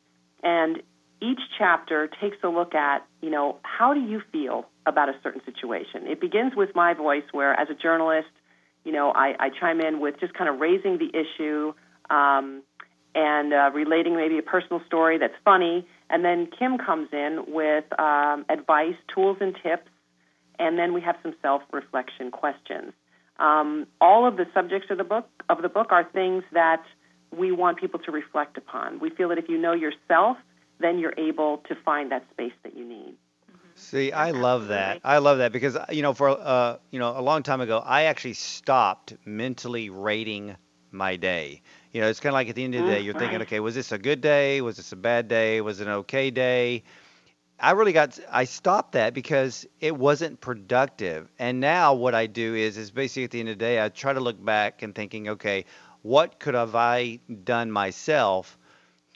and 0.42 0.82
each 1.20 1.40
chapter 1.58 2.08
takes 2.20 2.36
a 2.42 2.48
look 2.48 2.74
at, 2.74 3.06
you 3.20 3.30
know, 3.30 3.58
how 3.62 3.94
do 3.94 4.00
you 4.00 4.22
feel 4.32 4.66
about 4.86 5.08
a 5.08 5.14
certain 5.22 5.42
situation? 5.44 6.06
It 6.06 6.20
begins 6.20 6.54
with 6.56 6.70
my 6.74 6.94
voice, 6.94 7.24
where 7.32 7.52
as 7.58 7.68
a 7.70 7.74
journalist, 7.74 8.28
you 8.84 8.92
know, 8.92 9.12
I, 9.14 9.34
I 9.38 9.48
chime 9.60 9.80
in 9.80 10.00
with 10.00 10.18
just 10.18 10.34
kind 10.34 10.50
of 10.50 10.58
raising 10.58 10.98
the 10.98 11.10
issue 11.14 11.72
um, 12.10 12.62
and 13.14 13.52
uh, 13.52 13.70
relating 13.74 14.16
maybe 14.16 14.38
a 14.38 14.42
personal 14.42 14.82
story 14.86 15.18
that's 15.18 15.34
funny. 15.44 15.86
And 16.10 16.24
then 16.24 16.46
Kim 16.46 16.78
comes 16.78 17.08
in 17.12 17.44
with 17.48 17.84
um, 17.98 18.44
advice, 18.48 18.96
tools, 19.14 19.38
and 19.40 19.54
tips. 19.62 19.90
And 20.58 20.78
then 20.78 20.92
we 20.92 21.00
have 21.00 21.16
some 21.22 21.34
self-reflection 21.42 22.30
questions. 22.30 22.92
Um, 23.38 23.86
all 24.00 24.26
of 24.26 24.36
the 24.36 24.46
subjects 24.54 24.88
of 24.90 24.98
the 24.98 25.04
book 25.04 25.28
of 25.48 25.62
the 25.62 25.68
book 25.68 25.88
are 25.90 26.04
things 26.04 26.44
that 26.52 26.82
we 27.36 27.50
want 27.50 27.78
people 27.78 27.98
to 28.00 28.12
reflect 28.12 28.56
upon. 28.56 29.00
We 29.00 29.10
feel 29.10 29.28
that 29.30 29.38
if 29.38 29.48
you 29.48 29.58
know 29.58 29.72
yourself 29.72 30.36
then 30.82 30.98
you're 30.98 31.14
able 31.16 31.58
to 31.68 31.74
find 31.74 32.12
that 32.12 32.24
space 32.30 32.52
that 32.64 32.76
you 32.76 32.86
need. 32.86 33.14
See, 33.74 34.12
I 34.12 34.32
love 34.32 34.68
that. 34.68 35.00
I 35.02 35.18
love 35.18 35.38
that 35.38 35.50
because 35.50 35.78
you 35.90 36.02
know, 36.02 36.12
for 36.12 36.28
uh, 36.28 36.76
you 36.90 36.98
know, 36.98 37.18
a 37.18 37.22
long 37.22 37.42
time 37.42 37.62
ago, 37.62 37.78
I 37.78 38.04
actually 38.04 38.34
stopped 38.34 39.14
mentally 39.24 39.88
rating 39.88 40.56
my 40.92 41.16
day. 41.16 41.62
You 41.92 42.00
know, 42.00 42.08
it's 42.08 42.20
kind 42.20 42.32
of 42.32 42.34
like 42.34 42.48
at 42.48 42.54
the 42.54 42.64
end 42.64 42.74
of 42.74 42.84
the 42.84 42.90
day, 42.90 43.00
you're 43.00 43.14
thinking, 43.14 43.42
okay, 43.42 43.60
was 43.60 43.74
this 43.74 43.92
a 43.92 43.98
good 43.98 44.20
day? 44.20 44.60
Was 44.60 44.76
this 44.76 44.92
a 44.92 44.96
bad 44.96 45.28
day? 45.28 45.60
Was 45.60 45.80
it 45.80 45.86
an 45.86 45.92
okay 45.94 46.30
day? 46.30 46.84
I 47.58 47.72
really 47.72 47.92
got 47.92 48.18
I 48.30 48.44
stopped 48.44 48.92
that 48.92 49.14
because 49.14 49.66
it 49.80 49.96
wasn't 49.96 50.40
productive. 50.40 51.30
And 51.38 51.60
now 51.60 51.94
what 51.94 52.14
I 52.14 52.26
do 52.26 52.54
is 52.54 52.76
is 52.76 52.90
basically 52.90 53.24
at 53.24 53.30
the 53.30 53.40
end 53.40 53.50
of 53.50 53.58
the 53.58 53.64
day, 53.64 53.82
I 53.82 53.88
try 53.88 54.12
to 54.12 54.20
look 54.20 54.42
back 54.44 54.82
and 54.82 54.94
thinking, 54.94 55.28
okay, 55.28 55.66
what 56.02 56.40
could 56.40 56.54
have 56.54 56.74
I 56.74 57.20
done 57.44 57.70
myself 57.70 58.58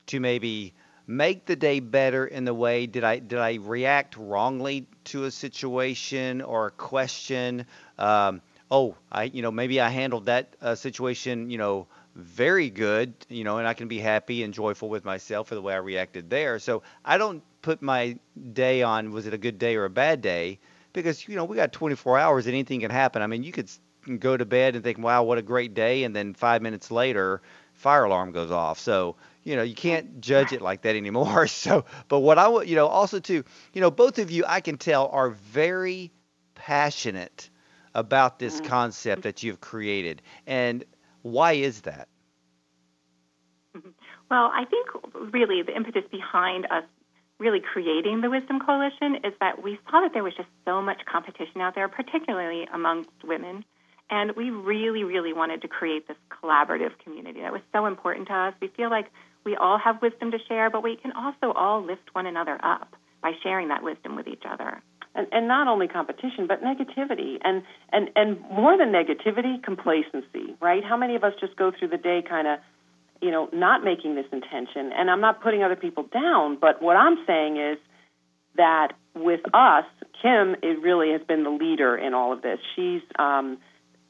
to 0.06 0.20
maybe 0.20 0.74
make 1.06 1.46
the 1.46 1.56
day 1.56 1.80
better 1.80 2.26
in 2.26 2.44
the 2.44 2.54
way 2.54 2.86
did 2.86 3.04
I 3.04 3.18
did 3.18 3.38
I 3.38 3.54
react 3.54 4.16
wrongly 4.16 4.86
to 5.04 5.24
a 5.24 5.30
situation 5.30 6.40
or 6.40 6.66
a 6.66 6.70
question? 6.70 7.66
Um, 7.98 8.42
oh, 8.70 8.96
I 9.10 9.24
you 9.24 9.42
know 9.42 9.50
maybe 9.50 9.80
I 9.80 9.88
handled 9.88 10.26
that 10.26 10.56
uh, 10.60 10.74
situation 10.74 11.50
you 11.50 11.58
know 11.58 11.86
very 12.14 12.70
good 12.70 13.12
you 13.28 13.44
know 13.44 13.58
and 13.58 13.68
I 13.68 13.74
can 13.74 13.88
be 13.88 13.98
happy 13.98 14.42
and 14.42 14.54
joyful 14.54 14.88
with 14.88 15.04
myself 15.04 15.48
for 15.48 15.54
the 15.54 15.62
way 15.62 15.74
I 15.74 15.78
reacted 15.78 16.30
there. 16.30 16.58
So 16.58 16.82
I 17.04 17.18
don't 17.18 17.42
put 17.62 17.82
my 17.82 18.18
day 18.52 18.82
on 18.82 19.10
was 19.12 19.26
it 19.26 19.34
a 19.34 19.38
good 19.38 19.58
day 19.58 19.76
or 19.76 19.84
a 19.84 19.90
bad 19.90 20.20
day 20.22 20.58
because 20.92 21.28
you 21.28 21.36
know 21.36 21.44
we 21.44 21.56
got 21.56 21.72
24 21.72 22.18
hours 22.18 22.46
and 22.46 22.54
anything 22.54 22.80
can 22.80 22.90
happen. 22.90 23.22
I 23.22 23.26
mean 23.26 23.42
you 23.42 23.52
could 23.52 23.70
go 24.18 24.36
to 24.36 24.44
bed 24.44 24.74
and 24.74 24.84
think 24.84 24.98
wow 24.98 25.22
what 25.22 25.38
a 25.38 25.42
great 25.42 25.74
day 25.74 26.04
and 26.04 26.14
then 26.14 26.34
five 26.34 26.62
minutes 26.62 26.90
later 26.90 27.42
fire 27.74 28.04
alarm 28.04 28.32
goes 28.32 28.50
off. 28.50 28.78
So 28.78 29.16
you 29.46 29.54
know, 29.54 29.62
you 29.62 29.76
can't 29.76 30.20
judge 30.20 30.52
it 30.52 30.60
like 30.60 30.82
that 30.82 30.96
anymore. 30.96 31.46
So, 31.56 31.84
but 32.08 32.18
what 32.18 32.36
I 32.36 32.48
would, 32.48 32.68
you 32.68 32.74
know, 32.74 32.88
also 32.88 33.20
too, 33.20 33.44
you 33.72 33.80
know, 33.80 33.92
both 33.92 34.18
of 34.18 34.30
you, 34.30 34.44
I 34.46 34.60
can 34.60 34.76
tell, 34.76 35.08
are 35.08 35.30
very 35.30 36.10
passionate 36.56 37.48
about 37.96 38.38
this 38.38 38.56
mm-hmm. 38.56 38.66
concept 38.66 39.22
that 39.22 39.42
you've 39.42 39.60
created. 39.60 40.22
And 40.46 40.84
why 41.22 41.54
is 41.54 41.80
that? 41.80 42.08
Well, 44.30 44.50
I 44.52 44.64
think 44.64 44.86
really 45.32 45.62
the 45.62 45.74
impetus 45.74 46.04
behind 46.10 46.66
us 46.66 46.84
really 47.38 47.60
creating 47.60 48.20
the 48.22 48.30
Wisdom 48.30 48.60
Coalition 48.60 49.16
is 49.24 49.32
that 49.40 49.62
we 49.62 49.78
saw 49.90 50.00
that 50.00 50.12
there 50.14 50.24
was 50.24 50.34
just 50.34 50.48
so 50.64 50.80
much 50.80 51.02
competition 51.10 51.60
out 51.60 51.74
there, 51.74 51.88
particularly 51.88 52.66
amongst 52.72 53.10
women. 53.24 53.64
And 54.08 54.32
we 54.36 54.50
really, 54.50 55.04
really 55.04 55.32
wanted 55.32 55.62
to 55.62 55.68
create 55.68 56.08
this 56.08 56.16
collaborative 56.30 56.98
community 57.02 57.40
that 57.40 57.52
was 57.52 57.62
so 57.72 57.86
important 57.86 58.28
to 58.28 58.34
us. 58.34 58.54
We 58.60 58.68
feel 58.68 58.88
like 58.88 59.06
we 59.44 59.56
all 59.56 59.78
have 59.78 60.00
wisdom 60.00 60.30
to 60.30 60.38
share, 60.48 60.70
but 60.70 60.82
we 60.82 60.96
can 60.96 61.12
also 61.12 61.52
all 61.52 61.84
lift 61.84 62.14
one 62.14 62.26
another 62.26 62.58
up 62.62 62.94
by 63.22 63.32
sharing 63.42 63.68
that 63.68 63.82
wisdom 63.82 64.16
with 64.16 64.28
each 64.28 64.44
other. 64.48 64.82
And, 65.16 65.26
and 65.32 65.48
not 65.48 65.66
only 65.66 65.88
competition, 65.88 66.46
but 66.46 66.62
negativity, 66.62 67.38
and 67.42 67.62
and 67.90 68.10
and 68.14 68.38
more 68.50 68.76
than 68.76 68.92
negativity, 68.92 69.62
complacency. 69.62 70.54
Right? 70.60 70.84
How 70.84 70.96
many 70.96 71.16
of 71.16 71.24
us 71.24 71.32
just 71.40 71.56
go 71.56 71.72
through 71.76 71.88
the 71.88 71.96
day 71.96 72.22
kind 72.28 72.46
of, 72.46 72.58
you 73.22 73.30
know, 73.30 73.48
not 73.52 73.82
making 73.82 74.14
this 74.14 74.26
intention? 74.30 74.92
And 74.92 75.10
I'm 75.10 75.22
not 75.22 75.42
putting 75.42 75.62
other 75.62 75.76
people 75.76 76.04
down, 76.12 76.58
but 76.60 76.82
what 76.82 76.96
I'm 76.96 77.16
saying 77.26 77.56
is 77.56 77.78
that 78.56 78.92
with 79.14 79.40
us, 79.54 79.84
Kim, 80.20 80.56
it 80.62 80.80
really 80.82 81.12
has 81.12 81.22
been 81.22 81.44
the 81.44 81.50
leader 81.50 81.96
in 81.96 82.14
all 82.14 82.32
of 82.32 82.42
this. 82.42 82.58
She's 82.74 83.02
um, 83.18 83.58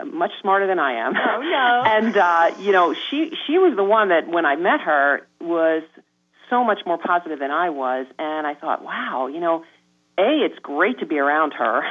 much 0.05 0.33
smarter 0.41 0.67
than 0.67 0.79
I 0.79 1.07
am. 1.07 1.15
Oh 1.17 1.41
no! 1.41 1.83
and 1.87 2.17
uh, 2.17 2.55
you 2.61 2.73
know, 2.73 2.95
she 2.95 3.31
she 3.47 3.59
was 3.59 3.77
the 3.77 3.85
one 3.85 4.09
that 4.09 4.29
when 4.29 4.45
I 4.45 4.57
met 4.57 4.81
her 4.81 5.27
was 5.41 5.83
so 6.51 6.65
much 6.65 6.81
more 6.87 6.99
positive 6.99 7.39
than 7.39 7.51
I 7.51 7.71
was, 7.71 8.07
and 8.19 8.47
I 8.47 8.55
thought, 8.55 8.83
wow, 8.85 9.29
you 9.33 9.41
know, 9.41 9.65
a 10.19 10.45
it's 10.45 10.59
great 10.63 10.99
to 11.01 11.07
be 11.07 11.19
around 11.19 11.53
her. 11.53 11.83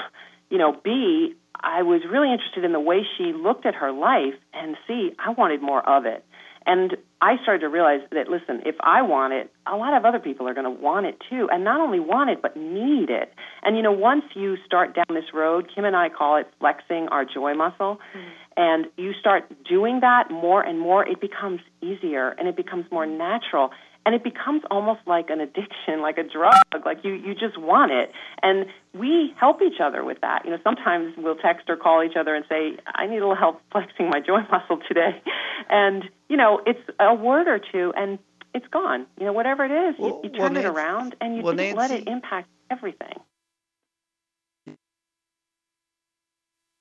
You 0.49 0.57
know, 0.57 0.73
b 0.83 1.35
I 1.59 1.81
was 1.81 2.01
really 2.09 2.31
interested 2.31 2.63
in 2.63 2.73
the 2.73 2.79
way 2.79 3.01
she 3.17 3.33
looked 3.33 3.65
at 3.65 3.75
her 3.75 3.91
life, 3.91 4.35
and 4.53 4.77
c 4.87 5.13
I 5.17 5.31
wanted 5.31 5.61
more 5.61 5.87
of 5.87 6.05
it. 6.05 6.23
And 6.67 6.97
I 7.21 7.37
started 7.43 7.59
to 7.59 7.69
realize 7.69 8.01
that, 8.11 8.27
listen, 8.27 8.61
if 8.65 8.75
I 8.79 9.03
want 9.03 9.33
it, 9.33 9.51
a 9.67 9.75
lot 9.75 9.95
of 9.95 10.03
other 10.03 10.17
people 10.17 10.47
are 10.47 10.53
going 10.55 10.65
to 10.65 10.81
want 10.81 11.05
it 11.05 11.21
too. 11.29 11.47
And 11.51 11.63
not 11.63 11.79
only 11.79 11.99
want 11.99 12.31
it, 12.31 12.41
but 12.41 12.57
need 12.57 13.09
it. 13.09 13.33
And, 13.61 13.77
you 13.77 13.83
know, 13.83 13.91
once 13.91 14.23
you 14.33 14.57
start 14.65 14.95
down 14.95 15.05
this 15.09 15.31
road, 15.33 15.69
Kim 15.73 15.85
and 15.85 15.95
I 15.95 16.09
call 16.09 16.37
it 16.37 16.47
flexing 16.59 17.07
our 17.09 17.23
joy 17.23 17.53
muscle. 17.53 17.99
Mm-hmm. 18.15 18.29
And 18.57 18.85
you 18.97 19.13
start 19.19 19.43
doing 19.63 19.99
that 19.99 20.31
more 20.31 20.61
and 20.61 20.79
more, 20.79 21.07
it 21.07 21.21
becomes 21.21 21.59
easier 21.81 22.29
and 22.29 22.47
it 22.47 22.55
becomes 22.55 22.85
more 22.91 23.05
natural 23.05 23.69
and 24.05 24.13
it 24.13 24.23
becomes 24.23 24.61
almost 24.69 25.01
like 25.07 25.29
an 25.29 25.41
addiction, 25.41 26.01
like 26.01 26.17
a 26.17 26.23
drug. 26.23 26.53
Like 26.85 27.03
you, 27.03 27.13
you 27.13 27.33
just 27.33 27.57
want 27.57 27.91
it. 27.91 28.11
And 28.41 28.67
we 28.93 29.33
help 29.39 29.61
each 29.61 29.79
other 29.81 30.03
with 30.03 30.21
that. 30.21 30.45
You 30.45 30.51
know, 30.51 30.59
sometimes 30.63 31.15
we'll 31.17 31.35
text 31.35 31.69
or 31.69 31.75
call 31.75 32.03
each 32.03 32.15
other 32.15 32.35
and 32.35 32.45
say, 32.47 32.77
I 32.93 33.07
need 33.07 33.17
a 33.17 33.27
little 33.27 33.35
help 33.35 33.61
flexing 33.71 34.09
my 34.09 34.19
joy 34.19 34.41
muscle 34.51 34.79
today. 34.87 35.21
And, 35.69 36.03
you 36.29 36.37
know, 36.37 36.61
it's 36.65 36.79
a 36.99 37.13
word 37.13 37.47
or 37.47 37.59
two 37.59 37.93
and 37.97 38.19
it's 38.53 38.67
gone. 38.67 39.07
You 39.19 39.25
know, 39.25 39.33
whatever 39.33 39.65
it 39.65 39.71
is, 39.71 39.95
well, 39.99 40.21
you, 40.23 40.29
you 40.29 40.37
turn 40.37 40.53
well, 40.53 40.63
it 40.63 40.67
around 40.67 41.15
and 41.19 41.35
you 41.35 41.41
well, 41.41 41.53
just 41.53 41.75
Nancy, 41.75 41.77
let 41.77 41.91
it 41.91 42.07
impact 42.07 42.49
everything. 42.69 43.13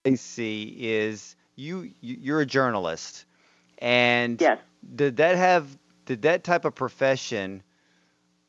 I 0.06 0.16
see 0.16 0.76
is 0.78 1.34
you 1.56 1.90
you're 2.02 2.42
a 2.42 2.46
journalist 2.46 3.24
and 3.78 4.38
yes. 4.38 4.58
did 4.94 5.16
that 5.16 5.36
have 5.36 5.78
did 6.06 6.22
that 6.22 6.44
type 6.44 6.64
of 6.64 6.74
profession 6.74 7.62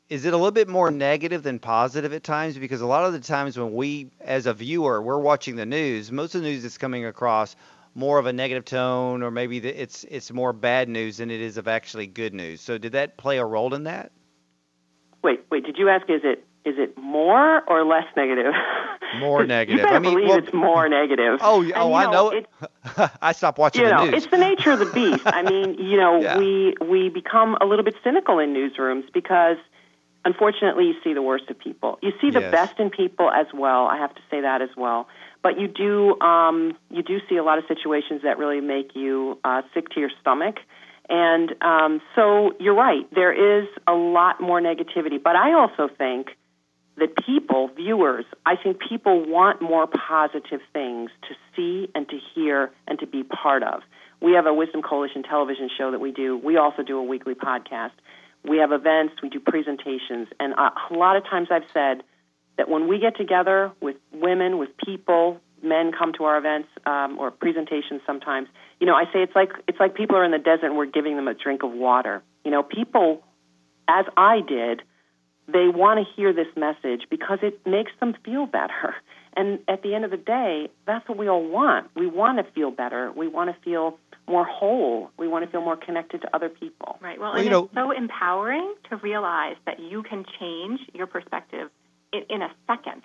is 0.08 0.24
it 0.24 0.32
a 0.32 0.36
little 0.36 0.52
bit 0.52 0.68
more 0.68 0.92
negative 0.92 1.42
than 1.42 1.58
positive 1.58 2.12
at 2.12 2.22
times? 2.22 2.56
Because 2.56 2.80
a 2.80 2.86
lot 2.86 3.04
of 3.04 3.12
the 3.12 3.18
times 3.18 3.58
when 3.58 3.74
we 3.74 4.10
as 4.20 4.46
a 4.46 4.54
viewer 4.54 5.02
we're 5.02 5.18
watching 5.18 5.56
the 5.56 5.66
news 5.66 6.12
most 6.12 6.34
of 6.34 6.42
the 6.42 6.48
news 6.48 6.64
is 6.64 6.78
coming 6.78 7.04
across 7.04 7.56
more 7.94 8.18
of 8.18 8.26
a 8.26 8.32
negative 8.32 8.64
tone 8.64 9.22
or 9.22 9.30
maybe 9.30 9.58
it's 9.58 10.04
it's 10.04 10.30
more 10.30 10.52
bad 10.52 10.88
news 10.88 11.16
than 11.16 11.30
it 11.30 11.40
is 11.40 11.56
of 11.56 11.66
actually 11.66 12.06
good 12.06 12.34
news. 12.34 12.60
So 12.60 12.78
did 12.78 12.92
that 12.92 13.16
play 13.16 13.38
a 13.38 13.44
role 13.44 13.74
in 13.74 13.84
that? 13.84 14.12
Wait 15.22 15.40
wait 15.50 15.64
did 15.64 15.76
you 15.78 15.88
ask 15.88 16.08
is 16.08 16.20
it 16.22 16.44
is 16.64 16.74
it 16.78 16.96
more 16.98 17.62
or 17.68 17.84
less 17.84 18.04
negative? 18.16 18.52
More 19.18 19.44
negative. 19.46 19.78
You 19.78 19.84
better 19.84 19.96
I 19.96 19.98
mean, 19.98 20.14
believe 20.14 20.28
well, 20.28 20.38
it's 20.38 20.52
more 20.52 20.88
negative. 20.88 21.38
Oh, 21.40 21.62
and, 21.62 21.72
oh, 21.74 21.88
know, 21.88 21.94
I 21.94 22.10
know 22.10 22.30
it. 22.30 22.46
I 23.22 23.32
stopped 23.32 23.58
watching 23.58 23.82
you 23.82 23.90
know, 23.90 24.04
the 24.04 24.10
news. 24.12 24.22
It's 24.22 24.30
the 24.30 24.38
nature 24.38 24.72
of 24.72 24.78
the 24.78 24.86
beast. 24.86 25.22
I 25.26 25.42
mean, 25.42 25.74
you 25.74 25.96
know, 25.96 26.20
yeah. 26.20 26.38
we 26.38 26.74
we 26.80 27.08
become 27.08 27.56
a 27.60 27.64
little 27.64 27.84
bit 27.84 27.94
cynical 28.02 28.38
in 28.38 28.52
newsrooms 28.52 29.12
because 29.12 29.56
unfortunately 30.24 30.86
you 30.86 30.94
see 31.02 31.14
the 31.14 31.22
worst 31.22 31.48
of 31.50 31.58
people. 31.58 31.98
You 32.02 32.12
see 32.20 32.30
the 32.30 32.40
yes. 32.40 32.50
best 32.50 32.80
in 32.80 32.90
people 32.90 33.30
as 33.30 33.46
well. 33.54 33.86
I 33.86 33.96
have 33.96 34.14
to 34.14 34.20
say 34.30 34.40
that 34.40 34.60
as 34.60 34.70
well. 34.76 35.08
But 35.42 35.58
you 35.60 35.68
do 35.68 36.20
um, 36.20 36.76
you 36.90 37.02
do 37.02 37.20
see 37.28 37.36
a 37.36 37.44
lot 37.44 37.58
of 37.58 37.64
situations 37.68 38.22
that 38.22 38.38
really 38.38 38.60
make 38.60 38.94
you 38.94 39.38
uh, 39.44 39.62
sick 39.72 39.88
to 39.90 40.00
your 40.00 40.10
stomach. 40.20 40.56
And 41.08 41.54
um, 41.62 42.00
so 42.16 42.52
you're 42.58 42.74
right. 42.74 43.08
There 43.14 43.60
is 43.60 43.68
a 43.86 43.92
lot 43.92 44.40
more 44.40 44.60
negativity. 44.60 45.22
But 45.22 45.36
I 45.36 45.52
also 45.52 45.88
think 45.88 46.36
that 46.98 47.14
people, 47.24 47.68
viewers, 47.76 48.24
I 48.44 48.56
think 48.56 48.78
people 48.80 49.24
want 49.26 49.60
more 49.60 49.86
positive 49.86 50.60
things 50.72 51.10
to 51.28 51.34
see 51.54 51.90
and 51.94 52.08
to 52.08 52.18
hear 52.34 52.70
and 52.86 52.98
to 53.00 53.06
be 53.06 53.22
part 53.22 53.62
of. 53.62 53.82
We 54.20 54.32
have 54.32 54.46
a 54.46 54.54
Wisdom 54.54 54.82
Coalition 54.82 55.22
television 55.22 55.68
show 55.76 55.90
that 55.90 56.00
we 56.00 56.10
do. 56.10 56.38
We 56.38 56.56
also 56.56 56.82
do 56.82 56.98
a 56.98 57.02
weekly 57.02 57.34
podcast. 57.34 57.92
We 58.44 58.58
have 58.58 58.72
events, 58.72 59.14
we 59.22 59.28
do 59.28 59.40
presentations, 59.40 60.28
and 60.38 60.54
a 60.54 60.94
lot 60.94 61.16
of 61.16 61.24
times 61.24 61.48
I've 61.50 61.66
said 61.74 62.02
that 62.56 62.68
when 62.68 62.88
we 62.88 62.98
get 62.98 63.16
together 63.16 63.72
with 63.80 63.96
women, 64.12 64.58
with 64.58 64.70
people, 64.76 65.40
men 65.62 65.90
come 65.92 66.12
to 66.14 66.24
our 66.24 66.38
events 66.38 66.68
um, 66.86 67.18
or 67.18 67.30
presentations 67.30 68.02
sometimes. 68.06 68.48
You 68.80 68.86
know, 68.86 68.94
I 68.94 69.04
say 69.12 69.22
it's 69.22 69.34
like 69.34 69.50
it's 69.66 69.80
like 69.80 69.94
people 69.94 70.16
are 70.16 70.24
in 70.24 70.30
the 70.30 70.38
desert 70.38 70.66
and 70.66 70.76
we're 70.76 70.86
giving 70.86 71.16
them 71.16 71.28
a 71.28 71.34
drink 71.34 71.62
of 71.62 71.72
water. 71.72 72.22
You 72.44 72.50
know, 72.50 72.62
people, 72.62 73.24
as 73.88 74.06
I 74.16 74.40
did, 74.46 74.82
they 75.48 75.68
want 75.68 76.04
to 76.04 76.12
hear 76.14 76.32
this 76.32 76.48
message 76.56 77.06
because 77.10 77.38
it 77.42 77.64
makes 77.66 77.92
them 78.00 78.14
feel 78.24 78.46
better. 78.46 78.94
And 79.36 79.58
at 79.68 79.82
the 79.82 79.94
end 79.94 80.04
of 80.04 80.10
the 80.10 80.16
day, 80.16 80.70
that's 80.86 81.06
what 81.08 81.18
we 81.18 81.28
all 81.28 81.46
want. 81.46 81.90
We 81.94 82.06
want 82.06 82.38
to 82.38 82.52
feel 82.52 82.70
better. 82.70 83.12
We 83.12 83.28
want 83.28 83.54
to 83.54 83.62
feel 83.62 83.98
more 84.26 84.44
whole. 84.44 85.10
We 85.18 85.28
want 85.28 85.44
to 85.44 85.50
feel 85.50 85.60
more 85.60 85.76
connected 85.76 86.22
to 86.22 86.34
other 86.34 86.48
people. 86.48 86.98
Right. 87.00 87.20
Well, 87.20 87.32
well 87.32 87.40
and 87.40 87.52
it's 87.52 87.74
so 87.74 87.90
empowering 87.92 88.74
to 88.90 88.96
realize 88.96 89.56
that 89.66 89.78
you 89.78 90.02
can 90.02 90.24
change 90.40 90.80
your 90.94 91.06
perspective 91.06 91.70
in, 92.12 92.22
in 92.30 92.42
a 92.42 92.50
second. 92.66 93.02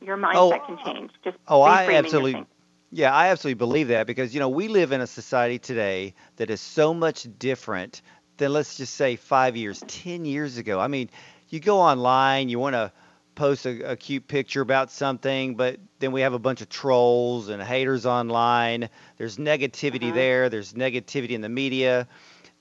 Your 0.00 0.16
mindset 0.16 0.34
oh, 0.34 0.58
can 0.66 0.78
change. 0.84 1.10
Just 1.24 1.38
oh, 1.48 1.62
I 1.62 1.94
absolutely. 1.94 2.46
Yeah, 2.90 3.12
I 3.12 3.28
absolutely 3.28 3.58
believe 3.58 3.88
that 3.88 4.06
because 4.06 4.32
you 4.32 4.40
know 4.40 4.48
we 4.48 4.68
live 4.68 4.92
in 4.92 5.00
a 5.00 5.06
society 5.06 5.58
today 5.58 6.14
that 6.36 6.50
is 6.50 6.60
so 6.60 6.94
much 6.94 7.26
different 7.38 8.00
than 8.38 8.52
let's 8.52 8.76
just 8.76 8.94
say 8.94 9.16
five 9.16 9.56
years, 9.56 9.82
ten 9.88 10.24
years 10.24 10.56
ago. 10.56 10.78
I 10.78 10.86
mean, 10.86 11.10
you 11.52 11.60
go 11.60 11.80
online, 11.80 12.48
you 12.48 12.58
want 12.58 12.74
to 12.74 12.92
post 13.34 13.66
a, 13.66 13.92
a, 13.92 13.96
cute 13.96 14.26
picture 14.26 14.60
about 14.60 14.90
something, 14.90 15.54
but 15.54 15.78
then 16.00 16.10
we 16.10 16.22
have 16.22 16.32
a 16.32 16.38
bunch 16.38 16.60
of 16.60 16.68
trolls 16.68 17.48
and 17.48 17.62
haters 17.62 18.04
online. 18.04 18.88
There's 19.16 19.36
negativity 19.36 20.08
uh-huh. 20.08 20.14
there. 20.14 20.48
There's 20.48 20.72
negativity 20.72 21.30
in 21.30 21.40
the 21.40 21.48
media. 21.48 22.08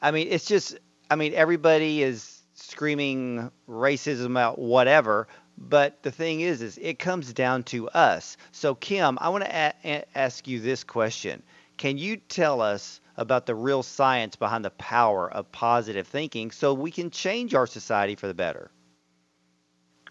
I 0.02 0.12
mean, 0.12 0.28
it's 0.30 0.46
just, 0.46 0.78
I 1.10 1.16
mean, 1.16 1.34
everybody 1.34 2.04
is 2.04 2.44
screaming 2.54 3.52
racism 3.68 4.28
about 4.28 4.60
whatever. 4.60 5.28
But 5.58 6.04
the 6.04 6.12
thing 6.12 6.42
is, 6.42 6.62
is 6.62 6.78
it 6.78 7.00
comes 7.00 7.34
down 7.34 7.64
to 7.64 7.90
us. 7.90 8.38
So 8.52 8.76
Kim, 8.76 9.18
I 9.20 9.30
want 9.30 9.44
to 9.46 9.56
a- 9.56 9.74
a- 9.84 10.06
ask 10.16 10.48
you 10.48 10.60
this 10.60 10.84
question: 10.84 11.42
Can 11.78 11.98
you 11.98 12.18
tell 12.18 12.62
us 12.62 13.02
about 13.16 13.48
the 13.48 13.56
real 13.56 13.82
science 13.82 14.36
behind 14.36 14.64
the 14.64 14.70
power 14.70 15.32
of 15.32 15.52
positive 15.52 16.08
thinking, 16.08 16.52
so 16.52 16.76
we 16.76 16.92
can 16.92 17.10
change 17.10 17.56
our 17.56 17.66
society 17.66 18.14
for 18.14 18.28
the 18.28 18.36
better? 18.36 18.70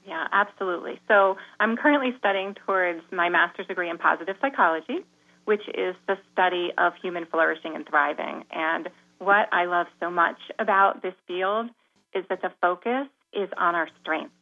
Yeah, 0.07 0.27
absolutely. 0.33 1.01
So 1.09 1.37
I'm 1.59 1.77
currently 1.77 2.15
studying 2.19 2.55
towards 2.65 3.01
my 3.11 3.29
master's 3.29 3.67
degree 3.67 3.91
in 3.91 3.99
positive 3.99 4.37
psychology, 4.41 5.05
which 5.47 5.63
is 5.69 5.97
the 6.07 6.17
study 6.33 6.71
of 6.79 6.93
human 7.03 7.27
flourishing 7.27 7.75
and 7.75 7.87
thriving. 7.89 8.45
And 8.53 8.89
what 9.19 9.49
I 9.53 9.65
love 9.65 9.87
so 9.99 10.11
much 10.11 10.39
about 10.59 11.03
this 11.03 11.15
field 11.27 11.71
is 12.15 12.25
that 12.29 12.41
the 12.41 12.51
focus 12.61 13.09
is 13.33 13.49
on 13.59 13.75
our 13.75 13.89
strengths. 14.01 14.33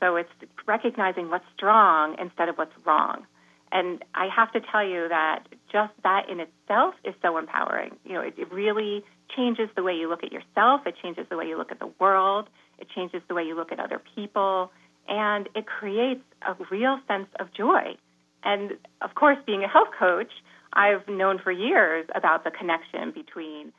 So 0.00 0.16
it's 0.16 0.30
recognizing 0.66 1.30
what's 1.30 1.44
strong 1.56 2.16
instead 2.20 2.48
of 2.48 2.56
what's 2.56 2.74
wrong. 2.84 3.26
And 3.70 4.04
I 4.14 4.28
have 4.34 4.52
to 4.52 4.60
tell 4.60 4.86
you 4.86 5.08
that 5.08 5.44
just 5.72 5.92
that 6.02 6.28
in 6.28 6.40
itself 6.40 6.94
is 7.04 7.14
so 7.22 7.38
empowering. 7.38 7.96
You 8.04 8.14
know, 8.14 8.20
it, 8.20 8.34
it 8.36 8.52
really 8.52 9.04
changes 9.34 9.68
the 9.74 9.82
way 9.82 9.94
you 9.94 10.08
look 10.08 10.22
at 10.22 10.32
yourself, 10.32 10.82
it 10.86 10.94
changes 11.02 11.26
the 11.30 11.36
way 11.36 11.46
you 11.46 11.56
look 11.56 11.72
at 11.72 11.80
the 11.80 11.90
world, 11.98 12.48
it 12.78 12.88
changes 12.94 13.22
the 13.28 13.34
way 13.34 13.42
you 13.42 13.56
look 13.56 13.72
at 13.72 13.80
other 13.80 14.00
people 14.14 14.70
and 15.08 15.48
it 15.54 15.66
creates 15.66 16.22
a 16.42 16.54
real 16.70 16.98
sense 17.08 17.28
of 17.40 17.52
joy. 17.52 17.96
And 18.42 18.72
of 19.00 19.14
course, 19.14 19.38
being 19.46 19.64
a 19.64 19.68
health 19.68 19.88
coach, 19.98 20.32
I've 20.72 21.06
known 21.08 21.38
for 21.38 21.52
years 21.52 22.06
about 22.14 22.44
the 22.44 22.50
connection 22.50 23.12
between 23.12 23.72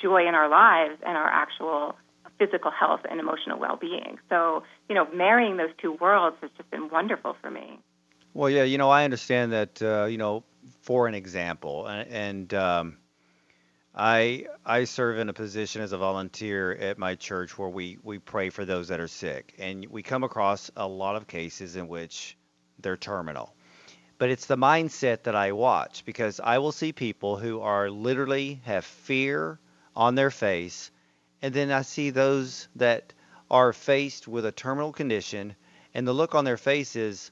joy 0.00 0.26
in 0.28 0.34
our 0.34 0.48
lives 0.48 1.00
and 1.06 1.16
our 1.16 1.28
actual 1.28 1.96
physical 2.38 2.70
health 2.70 3.00
and 3.10 3.20
emotional 3.20 3.58
well-being. 3.58 4.18
So, 4.28 4.62
you 4.88 4.94
know, 4.94 5.06
marrying 5.12 5.56
those 5.56 5.70
two 5.80 5.92
worlds 5.92 6.36
has 6.40 6.50
just 6.56 6.70
been 6.70 6.88
wonderful 6.88 7.36
for 7.40 7.50
me. 7.50 7.78
Well, 8.34 8.50
yeah, 8.50 8.64
you 8.64 8.78
know, 8.78 8.90
I 8.90 9.04
understand 9.04 9.52
that. 9.52 9.82
Uh, 9.82 10.06
you 10.06 10.18
know, 10.18 10.44
for 10.80 11.06
an 11.06 11.14
example, 11.14 11.86
and, 11.86 12.08
and 12.10 12.54
um, 12.54 12.96
I 13.94 14.46
I 14.64 14.84
serve 14.84 15.18
in 15.18 15.28
a 15.28 15.34
position 15.34 15.82
as 15.82 15.92
a 15.92 15.98
volunteer 15.98 16.72
at 16.72 16.96
my 16.96 17.14
church 17.14 17.58
where 17.58 17.68
we 17.68 17.98
we 18.02 18.18
pray 18.18 18.48
for 18.48 18.64
those 18.64 18.88
that 18.88 19.00
are 19.00 19.08
sick, 19.08 19.54
and 19.58 19.84
we 19.86 20.02
come 20.02 20.24
across 20.24 20.70
a 20.76 20.88
lot 20.88 21.16
of 21.16 21.26
cases 21.26 21.76
in 21.76 21.88
which 21.88 22.36
they're 22.78 22.96
terminal. 22.96 23.54
But 24.16 24.30
it's 24.30 24.46
the 24.46 24.56
mindset 24.56 25.24
that 25.24 25.34
I 25.34 25.52
watch 25.52 26.04
because 26.06 26.40
I 26.40 26.58
will 26.58 26.72
see 26.72 26.92
people 26.92 27.36
who 27.36 27.60
are 27.60 27.90
literally 27.90 28.62
have 28.64 28.84
fear 28.86 29.58
on 29.94 30.14
their 30.14 30.30
face, 30.30 30.90
and 31.42 31.52
then 31.52 31.70
I 31.70 31.82
see 31.82 32.08
those 32.10 32.68
that 32.76 33.12
are 33.50 33.74
faced 33.74 34.26
with 34.26 34.46
a 34.46 34.52
terminal 34.52 34.92
condition, 34.92 35.54
and 35.92 36.08
the 36.08 36.14
look 36.14 36.34
on 36.34 36.46
their 36.46 36.56
face 36.56 36.96
is, 36.96 37.30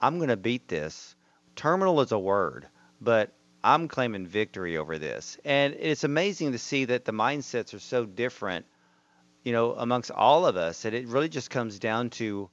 I'm 0.00 0.18
going 0.18 0.28
to 0.28 0.36
beat 0.36 0.68
this. 0.68 1.16
Terminal 1.56 2.00
is 2.00 2.12
a 2.12 2.18
word, 2.18 2.68
but 3.00 3.32
I'm 3.62 3.88
claiming 3.88 4.26
victory 4.26 4.76
over 4.76 4.98
this. 4.98 5.38
And 5.44 5.74
it's 5.78 6.04
amazing 6.04 6.52
to 6.52 6.58
see 6.58 6.86
that 6.86 7.04
the 7.04 7.12
mindsets 7.12 7.74
are 7.74 7.78
so 7.78 8.04
different, 8.04 8.66
you 9.42 9.52
know, 9.52 9.72
amongst 9.72 10.10
all 10.10 10.46
of 10.46 10.56
us 10.56 10.82
that 10.82 10.94
it 10.94 11.08
really 11.08 11.28
just 11.28 11.50
comes 11.50 11.78
down 11.78 12.10
to 12.10 12.50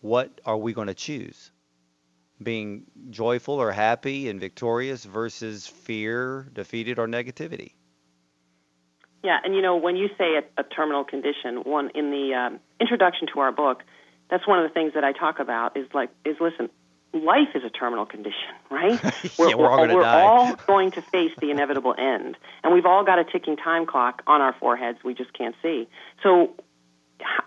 what 0.00 0.40
are 0.44 0.56
we 0.56 0.72
going 0.72 0.88
to 0.88 0.94
choose? 0.94 1.50
being 2.42 2.84
joyful 3.10 3.54
or 3.54 3.72
happy 3.72 4.28
and 4.28 4.40
victorious 4.40 5.04
versus 5.04 5.66
fear, 5.66 6.48
defeated, 6.52 6.98
or 6.98 7.06
negativity. 7.06 7.72
Yeah, 9.24 9.38
and 9.42 9.54
you 9.54 9.62
know, 9.62 9.76
when 9.76 9.96
you 9.96 10.08
say 10.16 10.36
a, 10.36 10.60
a 10.60 10.64
terminal 10.64 11.04
condition, 11.04 11.56
one 11.64 11.90
in 11.94 12.10
the 12.10 12.34
um, 12.34 12.60
introduction 12.80 13.26
to 13.34 13.40
our 13.40 13.50
book, 13.50 13.82
that's 14.30 14.46
one 14.46 14.62
of 14.62 14.70
the 14.70 14.72
things 14.72 14.92
that 14.94 15.02
I 15.02 15.12
talk 15.12 15.40
about 15.40 15.76
is 15.76 15.88
like 15.92 16.10
is 16.24 16.36
listen, 16.40 16.70
life 17.12 17.48
is 17.54 17.62
a 17.64 17.70
terminal 17.70 18.06
condition, 18.06 18.54
right? 18.70 19.02
We're, 19.38 19.48
yeah, 19.48 19.54
we're 19.56 19.70
all, 19.70 19.80
we're 19.80 20.02
die. 20.02 20.22
all 20.22 20.54
going 20.66 20.90
to 20.92 21.02
face 21.02 21.32
the 21.40 21.50
inevitable 21.50 21.94
end, 21.96 22.36
and 22.62 22.74
we've 22.74 22.86
all 22.86 23.04
got 23.04 23.18
a 23.18 23.24
ticking 23.24 23.56
time 23.56 23.86
clock 23.86 24.22
on 24.26 24.40
our 24.40 24.54
foreheads. 24.54 24.98
We 25.04 25.14
just 25.14 25.32
can't 25.32 25.54
see. 25.62 25.88
So 26.22 26.54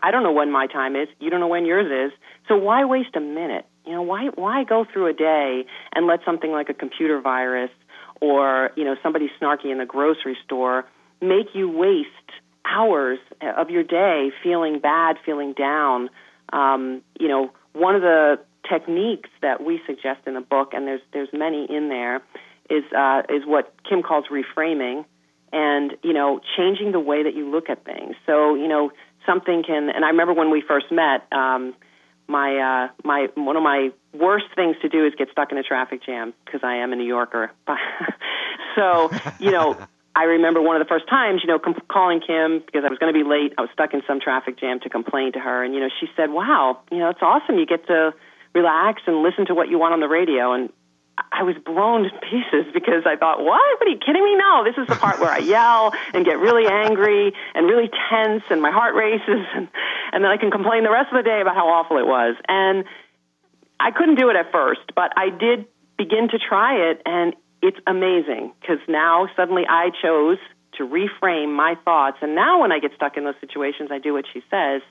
I 0.02 0.12
don't 0.12 0.24
know 0.24 0.32
when 0.32 0.52
my 0.52 0.68
time 0.68 0.96
is. 0.96 1.08
You 1.20 1.30
don't 1.30 1.40
know 1.40 1.48
when 1.48 1.66
yours 1.66 2.12
is. 2.12 2.18
So 2.48 2.58
why 2.58 2.86
waste 2.86 3.16
a 3.16 3.22
minute? 3.22 3.66
You 3.86 3.94
know, 3.94 4.02
why 4.02 4.28
why 4.36 4.64
go 4.64 4.86
through 4.86 5.08
a 5.08 5.14
day 5.14 5.66
and 5.94 6.08
let 6.08 6.20
something 6.26 6.52
like 6.52 6.70
a 6.70 6.74
computer 6.74 7.20
virus 7.20 7.72
or 8.20 8.72
you 8.76 8.84
know 8.84 8.96
somebody 9.02 9.30
snarky 9.42 9.72
in 9.72 9.78
the 9.78 9.86
grocery 9.86 10.38
store 10.44 10.86
make 11.22 11.54
you 11.54 11.70
waste 11.70 12.08
hours 12.66 13.20
of 13.42 13.70
your 13.70 13.84
day 13.84 14.32
feeling 14.44 14.80
bad, 14.80 15.18
feeling 15.26 15.54
down. 15.54 16.10
Um, 16.54 17.02
you 17.20 17.28
know, 17.28 17.52
one 17.74 17.96
of 17.96 18.02
the 18.02 18.40
techniques 18.70 19.30
that 19.42 19.64
we 19.64 19.82
suggest 19.86 20.22
in 20.28 20.34
the 20.34 20.42
book, 20.42 20.74
and 20.74 20.88
there's 20.88 21.02
there's 21.14 21.30
many 21.34 21.66
in 21.70 21.90
there, 21.90 22.22
is 22.70 22.84
uh, 22.96 23.24
is 23.30 23.44
what 23.46 23.74
Kim 23.88 24.04
calls 24.04 24.26
reframing, 24.32 25.06
and 25.52 25.94
you 26.04 26.14
know, 26.14 26.40
changing 26.58 26.92
the 26.92 27.00
way 27.00 27.24
that 27.24 27.36
you 27.36 27.50
look 27.50 27.70
at 27.70 27.86
things. 27.86 28.16
So 28.26 28.56
you 28.56 28.68
know, 28.68 28.92
something 29.26 29.64
can. 29.64 29.90
And 29.90 30.06
I 30.06 30.10
remember 30.10 30.34
when 30.34 30.52
we 30.52 30.62
first 30.62 30.92
met. 30.92 31.28
Um, 31.32 31.76
my 32.28 32.56
uh, 32.56 32.88
my 33.04 33.28
one 33.36 33.58
of 33.58 33.64
my 33.64 33.90
worst 34.14 34.46
things 34.56 34.78
to 34.82 34.90
do 34.90 35.06
is 35.06 35.14
get 35.18 35.30
stuck 35.32 35.52
in 35.52 35.58
a 35.58 35.64
traffic 35.64 36.04
jam 36.04 36.34
because 36.46 36.62
I 36.64 36.78
am 36.78 36.94
a 36.94 36.96
New 36.96 37.06
Yorker. 37.06 37.52
so 38.76 39.12
you 39.40 39.52
know, 39.52 39.78
I 40.16 40.24
remember 40.24 40.62
one 40.62 40.80
of 40.80 40.86
the 40.86 40.90
first 40.90 41.08
times, 41.10 41.42
you 41.44 41.48
know, 41.48 41.60
com- 41.60 41.82
calling 41.90 42.22
Kim 42.22 42.64
because 42.66 42.84
I 42.86 42.90
was 42.90 43.00
going 43.00 43.14
to 43.14 43.18
be 43.18 43.28
late. 43.28 43.54
I 43.58 43.62
was 43.62 43.70
stuck 43.74 43.94
in 43.94 44.02
some 44.08 44.20
traffic 44.20 44.58
jam 44.60 44.80
to 44.82 44.90
complain 44.90 45.34
to 45.34 45.40
her, 45.40 45.64
and 45.64 45.74
you 45.74 45.82
know, 45.82 45.90
she 46.00 46.08
said, 46.16 46.32
"Wow, 46.32 46.80
you 46.90 47.00
know, 47.00 47.10
it's 47.10 47.22
awesome. 47.22 47.58
You 47.58 47.66
get 47.66 47.86
to 47.88 48.14
relax 48.54 49.02
and 49.08 49.24
listen 49.24 49.46
to 49.48 49.56
what 49.56 49.70
you 49.70 49.78
want 49.80 49.94
on 49.94 50.00
the 50.00 50.08
radio." 50.08 50.54
And 50.54 50.72
I 51.32 51.44
was 51.44 51.56
blown 51.58 52.04
to 52.04 52.10
pieces 52.20 52.72
because 52.74 53.06
I 53.06 53.16
thought, 53.16 53.40
"What? 53.40 53.80
What 53.80 53.88
are 53.88 53.92
you 53.92 53.98
kidding 53.98 54.24
me? 54.24 54.36
No, 54.36 54.64
this 54.64 54.78
is 54.78 54.88
the 54.88 54.96
part 54.96 55.20
where 55.20 55.30
I 55.30 55.40
yell 55.40 55.94
and 56.14 56.26
get 56.26 56.40
really 56.40 56.68
angry 56.68 57.34
and 57.54 57.68
really 57.68 57.90
tense, 58.10 58.44
and 58.50 58.62
my 58.62 58.72
heart 58.72 58.96
races, 58.96 59.46
and 59.54 59.68
and 60.14 60.24
then 60.24 60.32
I 60.32 60.38
can 60.38 60.52
complain 60.52 60.84
the 60.84 60.92
rest 60.92 61.12
of 61.12 61.18
the 61.18 61.24
day 61.24 61.42
about 61.42 61.56
how 61.56 61.68
awful 61.68 61.98
it 61.98 62.08
was." 62.08 62.36
And 62.48 62.86
I 63.80 63.92
couldn't 63.92 64.16
do 64.16 64.30
it 64.30 64.36
at 64.36 64.52
first, 64.52 64.94
but 64.96 65.12
I 65.18 65.30
did 65.30 65.66
begin 65.98 66.30
to 66.30 66.40
try 66.40 66.76
it, 66.90 67.02
and 67.06 67.36
it's 67.62 67.80
amazing 67.86 68.54
because 68.60 68.80
now 68.88 69.28
suddenly 69.36 69.66
I 69.68 69.92
chose 70.02 70.38
to 70.78 70.88
reframe 70.88 71.50
my 71.50 71.76
thoughts. 71.84 72.18
And 72.22 72.34
now 72.36 72.62
when 72.62 72.72
I 72.72 72.80
get 72.80 72.94
stuck 72.96 73.18
in 73.18 73.24
those 73.24 73.36
situations, 73.40 73.90
I 73.92 74.00
do 74.00 74.14
what 74.14 74.26
she 74.32 74.42
says. 74.50 74.82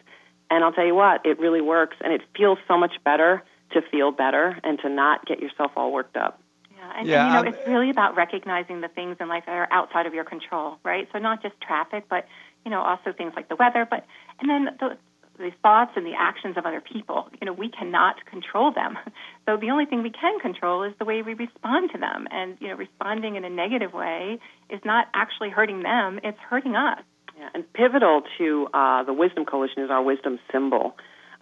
And 0.50 0.64
I'll 0.64 0.72
tell 0.72 0.84
you 0.84 0.94
what, 0.94 1.24
it 1.24 1.38
really 1.38 1.60
works. 1.60 1.96
And 2.00 2.12
it 2.12 2.22
feels 2.36 2.58
so 2.68 2.76
much 2.76 2.92
better 3.04 3.42
to 3.72 3.82
feel 3.90 4.10
better 4.10 4.58
and 4.64 4.78
to 4.80 4.88
not 4.88 5.26
get 5.26 5.40
yourself 5.40 5.72
all 5.76 5.92
worked 5.92 6.16
up. 6.16 6.40
Yeah, 6.76 6.92
and, 6.98 7.08
yeah, 7.08 7.36
and 7.36 7.46
you 7.46 7.52
know, 7.52 7.58
it's 7.58 7.68
really 7.68 7.90
about 7.90 8.16
recognizing 8.16 8.80
the 8.80 8.88
things 8.88 9.16
in 9.20 9.28
life 9.28 9.44
that 9.46 9.52
are 9.52 9.68
outside 9.70 10.06
of 10.06 10.14
your 10.14 10.24
control, 10.24 10.78
right? 10.84 11.08
So 11.12 11.18
not 11.18 11.42
just 11.42 11.60
traffic, 11.60 12.04
but 12.08 12.26
you 12.64 12.70
know, 12.70 12.80
also 12.80 13.12
things 13.16 13.32
like 13.36 13.48
the 13.48 13.56
weather, 13.56 13.86
but 13.88 14.04
and 14.40 14.48
then 14.48 14.76
the 14.78 14.96
the 15.40 15.50
thoughts 15.62 15.92
and 15.96 16.06
the 16.06 16.12
actions 16.16 16.56
of 16.56 16.66
other 16.66 16.80
people. 16.80 17.28
You 17.40 17.46
know, 17.46 17.52
we 17.52 17.68
cannot 17.68 18.24
control 18.26 18.72
them. 18.72 18.96
So 19.46 19.56
the 19.56 19.70
only 19.70 19.84
thing 19.84 20.04
we 20.04 20.10
can 20.10 20.38
control 20.38 20.84
is 20.84 20.92
the 21.00 21.04
way 21.04 21.22
we 21.22 21.34
respond 21.34 21.90
to 21.92 21.98
them. 21.98 22.28
And, 22.30 22.56
you 22.60 22.68
know, 22.68 22.76
responding 22.76 23.34
in 23.34 23.44
a 23.44 23.50
negative 23.50 23.92
way 23.92 24.38
is 24.68 24.78
not 24.84 25.08
actually 25.12 25.50
hurting 25.50 25.82
them, 25.82 26.20
it's 26.22 26.38
hurting 26.38 26.76
us. 26.76 27.02
Yeah, 27.36 27.48
and 27.54 27.64
pivotal 27.72 28.22
to 28.38 28.68
uh, 28.72 29.02
the 29.02 29.12
Wisdom 29.12 29.44
Coalition 29.46 29.82
is 29.82 29.90
our 29.90 30.02
wisdom 30.02 30.38
symbol, 30.52 30.94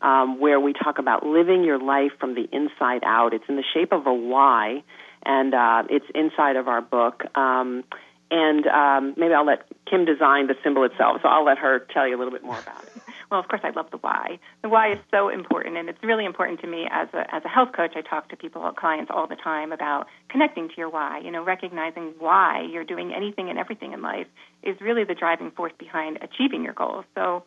um, 0.02 0.40
where 0.40 0.60
we 0.60 0.72
talk 0.72 0.98
about 0.98 1.26
living 1.26 1.64
your 1.64 1.78
life 1.78 2.12
from 2.20 2.34
the 2.34 2.48
inside 2.52 3.02
out. 3.04 3.34
It's 3.34 3.44
in 3.48 3.56
the 3.56 3.64
shape 3.74 3.92
of 3.92 4.06
a 4.06 4.14
Y, 4.14 4.82
and 5.24 5.54
uh, 5.54 5.82
it's 5.90 6.06
inside 6.14 6.56
of 6.56 6.68
our 6.68 6.80
book. 6.80 7.24
Um, 7.36 7.84
and 8.30 8.66
um, 8.66 9.14
maybe 9.16 9.34
I'll 9.34 9.46
let 9.46 9.66
Kim 9.88 10.04
design 10.04 10.48
the 10.48 10.54
symbol 10.62 10.84
itself, 10.84 11.22
so 11.22 11.28
I'll 11.28 11.44
let 11.44 11.58
her 11.58 11.80
tell 11.92 12.06
you 12.06 12.16
a 12.16 12.18
little 12.18 12.32
bit 12.32 12.44
more 12.44 12.58
about 12.58 12.84
it. 12.84 12.92
Well, 13.30 13.40
of 13.40 13.48
course, 13.48 13.60
I 13.62 13.70
love 13.70 13.90
the 13.90 13.98
why. 13.98 14.38
The 14.62 14.70
why 14.70 14.92
is 14.92 14.98
so 15.10 15.28
important, 15.28 15.76
and 15.76 15.90
it's 15.90 16.02
really 16.02 16.24
important 16.24 16.62
to 16.62 16.66
me 16.66 16.88
as 16.90 17.08
a 17.12 17.34
as 17.34 17.44
a 17.44 17.48
health 17.48 17.72
coach. 17.76 17.92
I 17.94 18.00
talk 18.00 18.30
to 18.30 18.36
people, 18.36 18.62
clients, 18.72 19.10
all 19.14 19.26
the 19.26 19.36
time 19.36 19.70
about 19.70 20.06
connecting 20.30 20.68
to 20.68 20.74
your 20.78 20.88
why. 20.88 21.18
You 21.18 21.30
know, 21.30 21.44
recognizing 21.44 22.14
why 22.18 22.66
you're 22.72 22.84
doing 22.84 23.12
anything 23.12 23.50
and 23.50 23.58
everything 23.58 23.92
in 23.92 24.00
life 24.00 24.28
is 24.62 24.80
really 24.80 25.04
the 25.04 25.14
driving 25.14 25.50
force 25.50 25.74
behind 25.78 26.20
achieving 26.22 26.64
your 26.64 26.72
goals. 26.72 27.04
So 27.14 27.44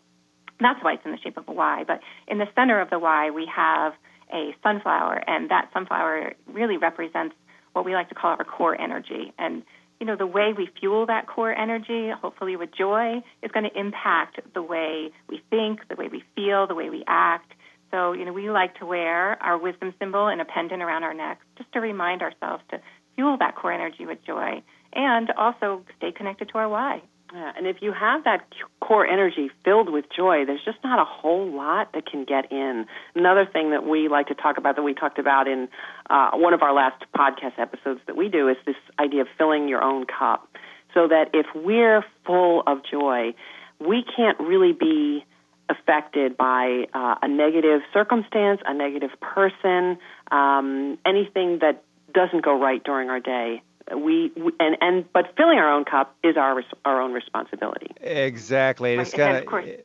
that's 0.65 0.83
why 0.83 0.93
it's 0.93 1.05
in 1.05 1.11
the 1.11 1.17
shape 1.17 1.37
of 1.37 1.47
a 1.47 1.51
Y. 1.51 1.83
But 1.87 2.01
in 2.27 2.37
the 2.37 2.47
center 2.55 2.79
of 2.79 2.89
the 2.89 2.99
Y, 2.99 3.31
we 3.31 3.47
have 3.53 3.93
a 4.33 4.55
sunflower, 4.63 5.23
and 5.27 5.49
that 5.51 5.69
sunflower 5.73 6.33
really 6.47 6.77
represents 6.77 7.35
what 7.73 7.85
we 7.85 7.93
like 7.93 8.09
to 8.09 8.15
call 8.15 8.31
our 8.31 8.43
core 8.43 8.79
energy. 8.79 9.33
And 9.37 9.63
you 10.01 10.07
know, 10.07 10.15
the 10.15 10.25
way 10.25 10.51
we 10.57 10.67
fuel 10.79 11.05
that 11.05 11.27
core 11.27 11.55
energy, 11.55 12.09
hopefully 12.09 12.55
with 12.55 12.71
joy, 12.75 13.21
is 13.43 13.51
going 13.51 13.69
to 13.69 13.79
impact 13.79 14.39
the 14.55 14.61
way 14.61 15.11
we 15.29 15.43
think, 15.51 15.87
the 15.89 15.95
way 15.95 16.07
we 16.07 16.23
feel, 16.35 16.65
the 16.65 16.73
way 16.73 16.89
we 16.89 17.03
act. 17.07 17.53
So, 17.91 18.13
you 18.13 18.25
know, 18.25 18.33
we 18.33 18.49
like 18.49 18.79
to 18.79 18.85
wear 18.87 19.41
our 19.43 19.59
wisdom 19.59 19.93
symbol 19.99 20.27
in 20.27 20.39
a 20.39 20.45
pendant 20.45 20.81
around 20.81 21.03
our 21.03 21.13
neck 21.13 21.39
just 21.55 21.71
to 21.73 21.79
remind 21.79 22.23
ourselves 22.23 22.63
to 22.71 22.81
fuel 23.15 23.37
that 23.37 23.55
core 23.55 23.71
energy 23.71 24.07
with 24.07 24.17
joy 24.25 24.63
and 24.91 25.29
also 25.37 25.83
stay 25.97 26.11
connected 26.11 26.49
to 26.49 26.57
our 26.57 26.67
why. 26.67 27.03
Yeah, 27.33 27.53
and 27.55 27.65
if 27.65 27.77
you 27.81 27.93
have 27.93 28.25
that 28.25 28.45
core 28.81 29.07
energy 29.07 29.49
filled 29.63 29.89
with 29.89 30.05
joy, 30.13 30.43
there's 30.45 30.63
just 30.65 30.79
not 30.83 30.99
a 30.99 31.05
whole 31.05 31.49
lot 31.49 31.93
that 31.93 32.05
can 32.05 32.25
get 32.25 32.51
in. 32.51 32.85
Another 33.15 33.45
thing 33.45 33.71
that 33.71 33.85
we 33.85 34.09
like 34.09 34.27
to 34.27 34.35
talk 34.35 34.57
about 34.57 34.75
that 34.75 34.81
we 34.81 34.93
talked 34.93 35.17
about 35.17 35.47
in 35.47 35.69
uh, 36.09 36.31
one 36.33 36.53
of 36.53 36.61
our 36.61 36.73
last 36.73 37.05
podcast 37.15 37.57
episodes 37.57 38.01
that 38.07 38.17
we 38.17 38.27
do 38.27 38.49
is 38.49 38.57
this 38.65 38.75
idea 38.99 39.21
of 39.21 39.27
filling 39.37 39.69
your 39.69 39.81
own 39.81 40.05
cup. 40.05 40.49
So 40.93 41.07
that 41.07 41.29
if 41.33 41.45
we're 41.55 42.03
full 42.25 42.63
of 42.67 42.79
joy, 42.83 43.33
we 43.79 44.03
can't 44.03 44.37
really 44.41 44.73
be 44.73 45.25
affected 45.69 46.35
by 46.35 46.87
uh, 46.93 47.15
a 47.21 47.29
negative 47.29 47.79
circumstance, 47.93 48.59
a 48.65 48.73
negative 48.73 49.11
person, 49.21 49.97
um, 50.31 50.97
anything 51.05 51.59
that 51.59 51.85
doesn't 52.13 52.43
go 52.43 52.59
right 52.59 52.83
during 52.83 53.09
our 53.09 53.21
day 53.21 53.61
we, 53.95 54.31
we, 54.35 54.51
and 54.59 54.77
and 54.81 55.05
but 55.13 55.33
filling 55.37 55.57
our 55.57 55.71
own 55.71 55.85
cup 55.85 56.15
is 56.23 56.37
our 56.37 56.63
our 56.85 57.01
own 57.01 57.13
responsibility. 57.13 57.91
Exactly. 58.01 58.97
Right. 58.97 59.07
It's 59.07 59.15
kind 59.15 59.37
of. 59.37 59.53
Eh, 59.53 59.77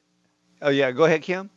oh 0.63 0.71
yeah, 0.71 0.93
go 0.93 1.05
ahead, 1.05 1.23
Kim. 1.23 1.51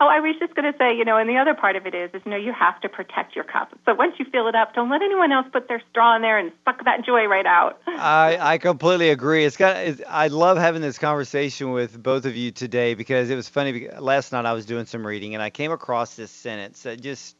Oh, 0.00 0.08
I 0.08 0.20
was 0.20 0.34
just 0.38 0.54
going 0.54 0.70
to 0.70 0.76
say, 0.78 0.96
you 0.96 1.04
know, 1.04 1.18
and 1.18 1.28
the 1.28 1.36
other 1.36 1.54
part 1.54 1.76
of 1.76 1.86
it 1.86 1.94
is, 1.94 2.10
is 2.14 2.22
you 2.24 2.30
know, 2.30 2.36
you 2.36 2.52
have 2.52 2.80
to 2.80 2.88
protect 2.88 3.36
your 3.36 3.44
cup. 3.44 3.78
So 3.84 3.94
once 3.94 4.14
you 4.18 4.24
fill 4.24 4.48
it 4.48 4.54
up, 4.54 4.74
don't 4.74 4.90
let 4.90 5.02
anyone 5.02 5.30
else 5.30 5.46
put 5.52 5.68
their 5.68 5.82
straw 5.90 6.16
in 6.16 6.22
there 6.22 6.38
and 6.38 6.52
suck 6.64 6.84
that 6.84 7.04
joy 7.04 7.26
right 7.26 7.46
out. 7.46 7.80
I 7.86 8.38
I 8.40 8.58
completely 8.58 9.10
agree. 9.10 9.44
It's 9.44 9.56
got. 9.56 9.76
It's, 9.76 10.00
I 10.08 10.28
love 10.28 10.56
having 10.56 10.80
this 10.80 10.98
conversation 10.98 11.70
with 11.72 12.02
both 12.02 12.24
of 12.24 12.34
you 12.34 12.50
today 12.50 12.94
because 12.94 13.30
it 13.30 13.36
was 13.36 13.48
funny. 13.48 13.88
Last 13.98 14.32
night 14.32 14.46
I 14.46 14.52
was 14.52 14.66
doing 14.66 14.86
some 14.86 15.06
reading 15.06 15.34
and 15.34 15.42
I 15.42 15.50
came 15.50 15.70
across 15.70 16.16
this 16.16 16.30
sentence 16.30 16.82
that 16.82 17.00
just 17.00 17.36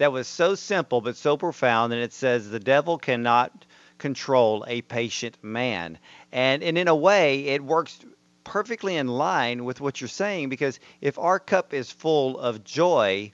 that 0.00 0.12
was 0.12 0.26
so 0.26 0.54
simple 0.54 1.02
but 1.02 1.14
so 1.14 1.36
profound. 1.36 1.92
And 1.92 2.02
it 2.02 2.14
says, 2.14 2.48
The 2.48 2.58
devil 2.58 2.96
cannot 2.96 3.66
control 3.98 4.64
a 4.66 4.80
patient 4.80 5.36
man. 5.42 5.98
And, 6.32 6.62
and 6.62 6.78
in 6.78 6.88
a 6.88 6.94
way, 6.94 7.48
it 7.48 7.62
works 7.62 7.98
perfectly 8.42 8.96
in 8.96 9.08
line 9.08 9.66
with 9.66 9.78
what 9.78 10.00
you're 10.00 10.08
saying 10.08 10.48
because 10.48 10.80
if 11.02 11.18
our 11.18 11.38
cup 11.38 11.74
is 11.74 11.92
full 11.92 12.38
of 12.38 12.64
joy, 12.64 13.30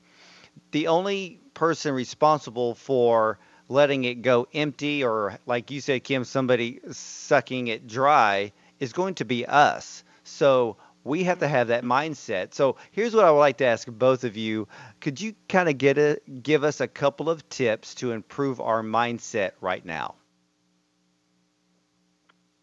the 0.72 0.88
only 0.88 1.40
person 1.54 1.94
responsible 1.94 2.74
for 2.74 3.38
letting 3.68 4.02
it 4.02 4.22
go 4.22 4.48
empty 4.52 5.04
or, 5.04 5.38
like 5.46 5.70
you 5.70 5.80
said, 5.80 6.02
Kim, 6.02 6.24
somebody 6.24 6.80
sucking 6.90 7.68
it 7.68 7.86
dry 7.86 8.50
is 8.80 8.92
going 8.92 9.14
to 9.14 9.24
be 9.24 9.46
us. 9.46 10.02
So 10.24 10.78
we 11.06 11.24
have 11.24 11.38
to 11.38 11.48
have 11.48 11.68
that 11.68 11.84
mindset. 11.84 12.52
So 12.52 12.76
here's 12.90 13.14
what 13.14 13.24
I 13.24 13.30
would 13.30 13.38
like 13.38 13.58
to 13.58 13.66
ask 13.66 13.88
both 13.88 14.24
of 14.24 14.36
you. 14.36 14.68
Could 15.00 15.20
you 15.20 15.34
kind 15.48 15.68
of 15.68 15.78
get 15.78 15.98
a, 15.98 16.20
give 16.42 16.64
us 16.64 16.80
a 16.80 16.88
couple 16.88 17.30
of 17.30 17.48
tips 17.48 17.94
to 17.96 18.12
improve 18.12 18.60
our 18.60 18.82
mindset 18.82 19.52
right 19.60 19.84
now? 19.84 20.16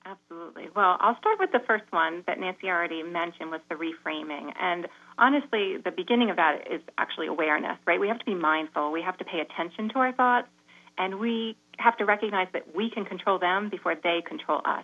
Absolutely. 0.05 0.67
Well, 0.75 0.97
I'll 0.99 1.17
start 1.17 1.39
with 1.39 1.53
the 1.53 1.61
first 1.65 1.85
one 1.91 2.23
that 2.27 2.37
Nancy 2.37 2.67
already 2.67 3.03
mentioned 3.03 3.51
was 3.51 3.61
the 3.69 3.75
reframing. 3.75 4.51
And 4.59 4.87
honestly, 5.17 5.77
the 5.77 5.91
beginning 5.91 6.29
of 6.29 6.35
that 6.35 6.69
is 6.69 6.81
actually 6.97 7.27
awareness, 7.27 7.77
right? 7.87 7.99
We 7.99 8.09
have 8.09 8.19
to 8.19 8.25
be 8.25 8.35
mindful. 8.35 8.91
We 8.91 9.01
have 9.01 9.17
to 9.19 9.25
pay 9.25 9.39
attention 9.39 9.89
to 9.89 9.99
our 9.99 10.11
thoughts 10.11 10.49
and 10.97 11.19
we 11.19 11.55
have 11.77 11.97
to 11.97 12.05
recognize 12.05 12.47
that 12.53 12.75
we 12.75 12.89
can 12.89 13.05
control 13.05 13.39
them 13.39 13.69
before 13.69 13.95
they 13.95 14.21
control 14.27 14.61
us. 14.65 14.83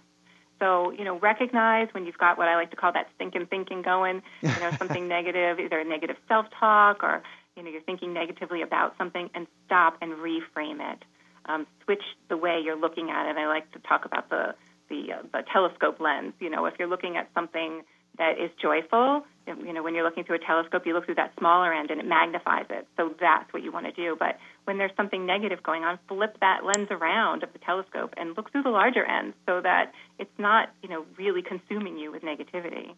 So, 0.60 0.92
you 0.92 1.06
know, 1.06 1.18
recognize 1.20 1.88
when 1.94 2.06
you've 2.06 2.18
got 2.18 2.38
what 2.38 2.48
I 2.48 2.56
like 2.56 2.70
to 2.72 2.76
call 2.76 2.92
that 2.94 3.08
stinking 3.16 3.48
thinking 3.48 3.82
going, 3.82 4.22
you 4.42 4.50
know, 4.50 4.72
something 4.78 5.08
negative, 5.08 5.60
either 5.60 5.80
a 5.80 5.86
negative 5.86 6.18
self 6.28 6.46
talk 6.60 7.04
or, 7.04 7.24
you 7.56 7.64
know 7.64 7.72
you're 7.72 7.82
thinking 7.82 8.14
negatively 8.14 8.62
about 8.62 8.96
something, 8.98 9.30
and 9.34 9.46
stop 9.66 9.98
and 10.02 10.14
reframe 10.14 10.80
it. 10.94 11.04
Um, 11.46 11.68
switch 11.84 12.04
the 12.30 12.38
way 12.38 12.62
you're 12.64 12.80
looking 12.80 13.10
at 13.10 13.30
it. 13.30 13.38
I 13.38 13.48
like 13.48 13.70
to 13.74 13.80
talk 13.80 14.06
about 14.06 14.30
the 14.30 14.56
the, 14.90 15.14
uh, 15.14 15.22
the 15.34 15.44
telescope 15.52 16.00
lens. 16.00 16.34
You 16.40 16.50
know, 16.50 16.66
if 16.66 16.76
you're 16.80 16.88
looking 16.88 17.18
at 17.18 17.30
something 17.34 17.84
that 18.18 18.40
is 18.40 18.50
joyful, 18.62 19.24
you 19.58 19.74
know, 19.74 19.82
when 19.82 19.96
you're 19.96 20.04
looking 20.04 20.24
through 20.24 20.38
a 20.38 20.46
telescope, 20.46 20.86
you 20.86 20.94
look 20.94 21.06
through 21.06 21.16
that 21.16 21.34
smaller 21.40 21.74
end 21.74 21.92
and 21.92 22.00
it 22.00 22.06
magnifies 22.06 22.66
it. 22.70 22.88
So 22.98 23.16
that's 23.20 23.52
what 23.54 23.64
you 23.64 23.72
want 23.72 23.86
to 23.86 23.92
do. 23.92 24.16
But 24.18 24.38
when 24.66 24.78
there's 24.78 24.92
something 24.96 25.26
negative 25.26 25.64
going 25.64 25.84
on, 25.84 25.98
flip 26.08 26.38
that 26.42 26.64
lens 26.64 26.90
around 26.92 27.44
of 27.44 27.52
the 27.54 27.60
telescope 27.60 28.14
and 28.18 28.36
look 28.38 28.52
through 28.52 28.64
the 28.64 28.70
larger 28.70 29.04
end 29.06 29.34
so 29.46 29.62
that 29.62 29.94
it's 30.18 30.32
not, 30.38 30.70
you 30.84 30.90
know, 30.90 31.06
really 31.18 31.42
consuming 31.42 31.98
you 31.98 32.12
with 32.12 32.22
negativity. 32.22 32.94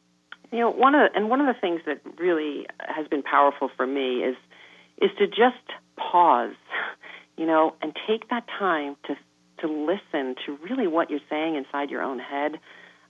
You 0.51 0.59
know, 0.59 0.69
one 0.69 0.95
of 0.95 1.11
the, 1.11 1.17
and 1.17 1.29
one 1.29 1.39
of 1.39 1.47
the 1.47 1.59
things 1.59 1.81
that 1.85 2.01
really 2.17 2.65
has 2.79 3.07
been 3.07 3.23
powerful 3.23 3.69
for 3.75 3.87
me 3.87 4.23
is 4.23 4.35
is 5.01 5.09
to 5.17 5.25
just 5.27 5.65
pause, 5.97 6.53
you 7.37 7.45
know, 7.45 7.73
and 7.81 7.95
take 8.07 8.29
that 8.29 8.45
time 8.59 8.97
to 9.07 9.15
to 9.59 9.67
listen 9.67 10.35
to 10.45 10.57
really 10.63 10.87
what 10.87 11.09
you're 11.09 11.19
saying 11.29 11.55
inside 11.55 11.89
your 11.89 12.01
own 12.01 12.19
head. 12.19 12.59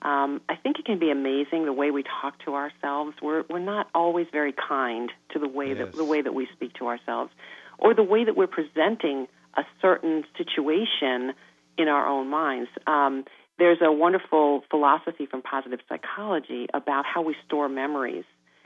Um, 0.02 0.42
I 0.50 0.56
think 0.56 0.80
it 0.80 0.86
can 0.86 1.00
be 1.00 1.12
amazing 1.12 1.66
the 1.66 1.74
way 1.74 1.92
we 1.92 2.04
talk 2.04 2.44
to 2.46 2.56
ourselves. 2.56 3.16
We're 3.22 3.44
we're 3.50 3.60
not 3.60 3.88
always 3.94 4.28
very 4.32 4.54
kind 4.54 5.12
to 5.34 5.40
the 5.40 5.48
way 5.48 5.70
yes. 5.70 5.78
that 5.78 5.94
the 5.94 6.06
way 6.06 6.22
that 6.22 6.34
we 6.34 6.48
speak 6.54 6.74
to 6.76 6.88
ourselves, 6.88 7.32
or 7.78 7.94
the 7.94 8.04
way 8.04 8.24
that 8.24 8.36
we're 8.36 8.48
presenting 8.48 9.28
a 9.56 9.64
certain 9.82 10.24
situation 10.38 11.34
in 11.78 11.88
our 11.88 12.08
own 12.08 12.30
minds. 12.30 12.70
Um, 12.88 13.26
there's 13.58 13.80
a 13.82 13.92
wonderful 13.92 14.64
philosophy 14.72 15.28
from 15.28 15.42
positive 15.44 15.80
psychology 15.88 16.68
about 16.74 17.06
how 17.06 17.22
we 17.22 17.36
store 17.46 17.70
memories 17.70 18.24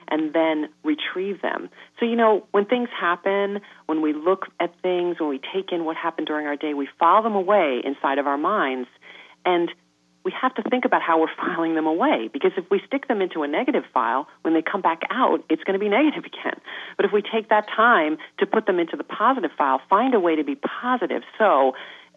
and 0.08 0.34
then 0.34 0.70
retrieve 0.84 1.42
them. 1.42 1.70
So, 2.00 2.06
you 2.06 2.16
know, 2.16 2.46
when 2.52 2.66
things 2.66 2.90
happen, 2.98 3.60
when 3.88 4.02
we 4.02 4.14
look 4.14 4.46
at 4.60 4.80
things, 4.82 5.20
when 5.20 5.30
we 5.30 5.40
take 5.54 5.72
in 5.72 5.84
what 5.84 5.98
happened 5.98 6.28
during 6.28 6.46
our 6.48 6.56
day, 6.56 6.74
we 6.74 6.88
file 7.00 7.24
them 7.24 7.36
away 7.36 7.82
inside 7.84 8.20
of 8.20 8.28
our 8.28 8.38
minds. 8.38 8.88
And 9.46 9.70
we 10.26 10.34
have 10.42 10.56
to 10.56 10.64
think 10.64 10.86
about 10.86 11.04
how 11.04 11.22
we're 11.22 11.34
filing 11.38 11.76
them 11.76 11.86
away 11.86 12.30
because 12.34 12.52
if 12.58 12.66
we 12.72 12.82
stick 12.88 13.08
them 13.08 13.22
into 13.22 13.44
a 13.44 13.48
negative 13.48 13.84
file, 13.94 14.28
when 14.42 14.56
they 14.56 14.64
come 14.64 14.82
back 14.82 15.04
out, 15.12 15.44
it's 15.50 15.64
going 15.64 15.80
to 15.80 15.80
be 15.80 15.88
negative 15.88 16.26
again. 16.26 16.60
But 16.98 17.06
if 17.06 17.12
we 17.14 17.22
take 17.22 17.50
that 17.50 17.68
time 17.68 18.18
to 18.40 18.48
put 18.48 18.66
them 18.66 18.80
into 18.80 18.98
the 18.98 19.04
positive 19.04 19.52
file, 19.56 19.80
find 19.88 20.16
a 20.16 20.20
way 20.20 20.36
to 20.36 20.44
be 20.44 20.56
positive. 20.56 21.22
So, 21.38 21.74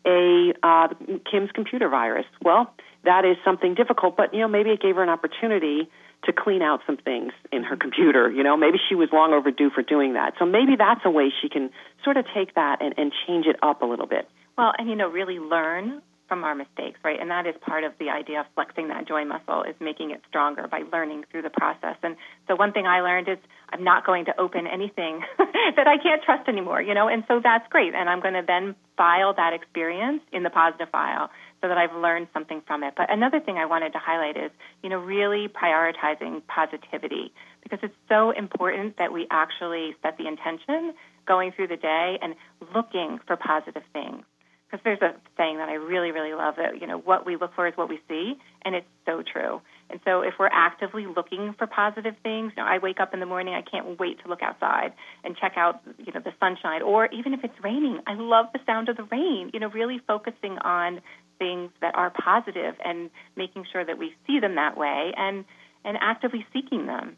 a 0.07 0.55
uh, 0.62 0.88
Kim's 1.31 1.51
computer 1.53 1.88
virus. 1.88 2.25
Well, 2.42 2.73
that 3.05 3.25
is 3.25 3.37
something 3.44 3.75
difficult, 3.75 4.16
but 4.16 4.33
you 4.33 4.40
know 4.40 4.49
maybe 4.49 4.71
it 4.71 4.81
gave 4.81 4.97
her 4.97 5.03
an 5.03 5.11
opportunity 5.11 5.90
to 6.25 6.33
clean 6.33 6.62
out 6.62 6.81
some 6.87 6.97
things 6.97 7.33
in 7.53 7.62
her 7.62 7.77
computer. 7.77 8.31
You 8.31 8.42
know, 8.42 8.57
maybe 8.57 8.79
she 8.88 8.94
was 8.94 9.09
long 9.12 9.33
overdue 9.33 9.71
for 9.71 9.83
doing 9.83 10.14
that. 10.14 10.35
So 10.38 10.47
maybe 10.47 10.77
that's 10.77 11.01
a 11.05 11.11
way 11.11 11.33
she 11.42 11.49
can 11.49 11.71
sort 12.05 12.16
of 12.16 12.25
take 12.35 12.55
that 12.55 12.81
and, 12.81 12.94
and 12.97 13.12
change 13.27 13.47
it 13.47 13.57
up 13.62 13.83
a 13.83 13.87
little 13.87 14.07
bit. 14.07 14.29
Well, 14.57 14.73
and 14.77 14.88
you 14.88 14.97
know, 14.97 15.09
really 15.09 15.38
learn 15.38 16.03
from 16.29 16.45
our 16.45 16.55
mistakes, 16.55 17.01
right? 17.03 17.19
And 17.21 17.31
that 17.31 17.47
is 17.47 17.55
part 17.61 17.85
of 17.85 17.93
the 17.99 18.11
idea 18.11 18.41
of 18.41 18.47
flexing 18.55 18.88
that 18.88 19.09
joy 19.09 19.25
muscle 19.25 19.62
is 19.62 19.75
making 19.81 20.11
it 20.11 20.21
stronger 20.29 20.69
by 20.69 20.83
learning 20.93 21.25
through 21.31 21.43
the 21.43 21.51
process. 21.51 21.97
And 22.03 22.17
so 22.47 22.55
one 22.55 22.73
thing 22.73 22.87
I 22.87 23.01
learned 23.01 23.29
is 23.29 23.38
I'm 23.71 23.83
not 23.83 24.07
going 24.07 24.27
to 24.27 24.41
open 24.41 24.67
anything 24.67 25.23
that 25.38 25.87
I 25.87 25.97
can't 26.03 26.23
trust 26.23 26.49
anymore, 26.49 26.83
you 26.83 26.95
know, 26.95 27.09
and 27.09 27.25
so 27.27 27.41
that's 27.43 27.67
great. 27.69 27.95
And 27.95 28.09
I'm 28.09 28.21
going 28.21 28.35
to 28.35 28.45
then 28.47 28.77
file 28.97 29.35
that 29.35 29.53
experience 29.55 30.23
in 30.33 30.43
the 30.43 30.51
positive 30.51 30.88
file 30.91 31.31
so 31.61 31.69
that 31.69 31.79
I've 31.79 31.95
learned 31.95 32.29
something 32.33 32.62
from 32.67 32.85
it. 32.85 32.95
But 32.97 33.11
another 33.11 33.41
thing 33.41 33.57
I 33.57 33.67
wanted 33.67 33.93
to 33.93 33.99
highlight 33.99 34.37
is, 34.37 34.51
you 34.83 34.91
know, 34.91 34.99
really 34.99 35.49
prioritizing 35.49 36.43
positivity 36.47 37.33
because 37.62 37.81
it's 37.83 37.97
so 38.09 38.31
important 38.31 38.99
that 38.99 39.12
we 39.12 39.27
actually 39.31 39.97
set 40.03 40.19
the 40.19 40.29
intention 40.29 40.95
going 41.27 41.53
through 41.53 41.69
the 41.69 41.77
day 41.77 42.19
and 42.23 42.35
looking 42.75 43.19
for 43.27 43.37
positive 43.37 43.83
things. 43.93 44.25
Because 44.70 44.85
there's 44.85 45.00
a 45.00 45.14
saying 45.38 45.57
that 45.59 45.68
I 45.68 45.74
really, 45.74 46.11
really 46.11 46.35
love 46.35 46.57
that, 46.57 46.81
you 46.81 46.87
know, 46.87 46.98
what 46.98 47.24
we 47.24 47.37
look 47.37 47.54
for 47.54 47.66
is 47.66 47.72
what 47.76 47.88
we 47.88 48.00
see, 48.07 48.35
and 48.62 48.74
it's 48.74 48.87
so 49.07 49.22
true. 49.22 49.62
And 49.90 49.98
so 50.04 50.20
if 50.20 50.35
we're 50.38 50.50
actively 50.52 51.07
looking 51.07 51.54
for 51.57 51.66
positive 51.66 52.14
things, 52.22 52.52
you 52.54 52.62
know, 52.62 52.68
I 52.68 52.76
wake 52.76 53.00
up 53.00 53.14
in 53.14 53.20
the 53.20 53.26
morning, 53.26 53.54
I 53.54 53.62
can't 53.62 53.98
wait 53.98 54.22
to 54.22 54.28
look 54.28 54.42
outside 54.42 54.92
and 55.24 55.35
check 55.37 55.54
out, 55.57 55.81
you 55.98 56.12
know, 56.12 56.20
the 56.20 56.33
sunshine 56.38 56.83
or 56.83 57.07
even 57.07 57.33
if 57.33 57.42
it's 57.42 57.54
raining, 57.62 58.00
I 58.07 58.14
love 58.14 58.46
the 58.52 58.61
sound 58.66 58.90
of 58.90 58.98
the 58.98 59.04
rain, 59.04 59.50
you 59.54 59.61
know, 59.61 59.68
really 59.68 60.00
focusing 60.07 60.59
on 60.59 61.00
things 61.38 61.70
that 61.81 61.94
are 61.94 62.11
positive 62.11 62.74
and 62.85 63.09
making 63.37 63.64
sure 63.72 63.85
that 63.85 63.96
we 63.98 64.14
see 64.26 64.40
them 64.40 64.57
that 64.57 64.76
way 64.76 65.12
and 65.16 65.44
and 65.85 65.96
actively 66.00 66.44
seeking 66.52 66.87
them. 66.87 67.16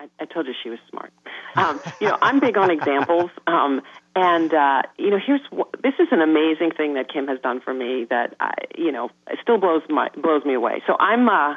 I, 0.00 0.08
I 0.20 0.24
told 0.26 0.46
you 0.46 0.54
she 0.62 0.70
was 0.70 0.78
smart. 0.90 1.12
Um, 1.56 1.80
you 2.00 2.08
know, 2.08 2.18
I'm 2.22 2.38
big 2.40 2.56
on 2.56 2.70
examples, 2.70 3.30
um, 3.46 3.82
and 4.14 4.52
uh, 4.52 4.82
you 4.96 5.10
know, 5.10 5.18
here's 5.24 5.40
this 5.82 5.94
is 5.98 6.08
an 6.12 6.20
amazing 6.20 6.70
thing 6.76 6.94
that 6.94 7.12
Kim 7.12 7.26
has 7.26 7.40
done 7.40 7.60
for 7.60 7.74
me 7.74 8.06
that 8.10 8.36
I, 8.38 8.52
you 8.76 8.92
know 8.92 9.10
it 9.28 9.38
still 9.42 9.58
blows 9.58 9.82
my 9.88 10.08
blows 10.16 10.44
me 10.44 10.54
away. 10.54 10.82
So 10.86 10.96
I'm 10.98 11.28
uh, 11.28 11.56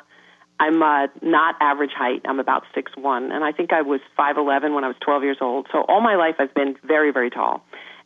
I'm 0.59 0.81
uh, 0.81 1.07
not 1.21 1.55
average 1.61 1.91
height. 1.95 2.21
I'm 2.25 2.39
about 2.39 2.63
six 2.73 2.91
one, 2.95 3.31
and 3.31 3.43
I 3.43 3.51
think 3.51 3.73
I 3.73 3.83
was 3.83 3.99
five 4.17 4.37
eleven 4.37 4.73
when 4.73 4.83
I 4.83 4.87
was 4.87 4.97
12 5.01 5.23
years 5.23 5.37
old. 5.41 5.67
So 5.71 5.85
all 5.87 6.01
my 6.01 6.15
life 6.15 6.35
I've 6.39 6.53
been 6.53 6.75
very 6.83 7.11
very 7.11 7.29
tall. 7.29 7.63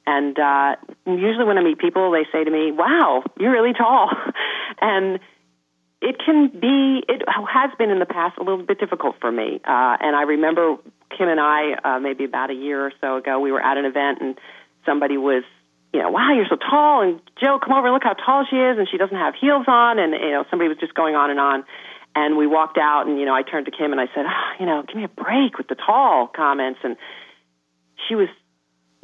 And 0.07 0.37
uh, 0.37 0.75
usually 1.07 1.45
when 1.45 1.57
I 1.57 1.63
meet 1.63 1.79
people, 1.79 2.11
they 2.11 2.25
say 2.31 2.43
to 2.43 2.51
me, 2.51 2.71
"Wow, 2.71 3.23
you're 3.39 3.51
really 3.51 3.73
tall," 3.73 4.11
and 4.81 5.19
it 6.01 6.17
can 6.23 6.49
be, 6.49 7.03
it 7.07 7.23
has 7.27 7.71
been 7.77 7.89
in 7.89 7.99
the 7.99 8.05
past 8.05 8.37
a 8.37 8.43
little 8.43 8.63
bit 8.63 8.79
difficult 8.79 9.15
for 9.19 9.31
me. 9.31 9.61
Uh, 9.63 9.97
and 9.99 10.15
I 10.15 10.23
remember 10.23 10.77
Kim 11.17 11.29
and 11.29 11.39
I, 11.39 11.73
uh, 11.83 11.99
maybe 11.99 12.25
about 12.25 12.49
a 12.51 12.53
year 12.53 12.85
or 12.85 12.91
so 13.01 13.17
ago, 13.17 13.39
we 13.39 13.51
were 13.51 13.61
at 13.61 13.77
an 13.77 13.85
event 13.85 14.19
and 14.21 14.37
somebody 14.85 15.17
was, 15.17 15.43
you 15.93 16.01
know, 16.01 16.09
wow, 16.09 16.33
you're 16.35 16.47
so 16.49 16.57
tall. 16.57 17.01
And 17.01 17.21
Joe, 17.41 17.59
come 17.63 17.73
over 17.73 17.87
and 17.87 17.93
look 17.93 18.03
how 18.03 18.13
tall 18.13 18.45
she 18.49 18.57
is. 18.57 18.77
And 18.77 18.87
she 18.89 18.97
doesn't 18.97 19.15
have 19.15 19.33
heels 19.39 19.65
on. 19.67 19.99
And, 19.99 20.13
you 20.13 20.31
know, 20.31 20.45
somebody 20.49 20.67
was 20.67 20.77
just 20.77 20.93
going 20.93 21.15
on 21.15 21.31
and 21.31 21.39
on. 21.39 21.63
And 22.13 22.37
we 22.37 22.47
walked 22.47 22.77
out 22.77 23.07
and, 23.07 23.19
you 23.19 23.25
know, 23.25 23.33
I 23.33 23.43
turned 23.43 23.65
to 23.65 23.71
Kim 23.71 23.91
and 23.91 23.99
I 23.99 24.07
said, 24.13 24.25
oh, 24.27 24.51
you 24.59 24.65
know, 24.65 24.83
give 24.83 24.95
me 24.95 25.03
a 25.03 25.09
break 25.09 25.57
with 25.57 25.67
the 25.67 25.75
tall 25.75 26.27
comments. 26.27 26.79
And 26.83 26.97
she 28.07 28.15
was 28.15 28.29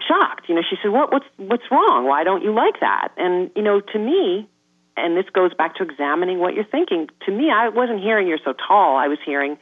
shocked. 0.08 0.50
You 0.50 0.56
know, 0.56 0.62
she 0.68 0.76
said, 0.82 0.92
"What? 0.92 1.12
What's 1.12 1.26
what's 1.38 1.64
wrong? 1.72 2.06
Why 2.06 2.24
don't 2.24 2.44
you 2.44 2.54
like 2.54 2.80
that?" 2.80 3.10
And 3.18 3.52
you 3.56 3.62
know, 3.62 3.80
to 3.80 4.00
me, 4.00 4.50
and 4.98 5.16
this 5.16 5.26
goes 5.34 5.54
back 5.54 5.76
to 5.76 5.84
examining 5.84 6.40
what 6.40 6.54
you're 6.54 6.66
thinking. 6.66 7.08
To 7.26 7.32
me, 7.32 7.50
I 7.50 7.70
wasn't 7.70 8.02
hearing 8.02 8.28
you're 8.28 8.40
so 8.44 8.54
tall. 8.54 8.98
I 8.98 9.08
was 9.08 9.20
hearing 9.26 9.58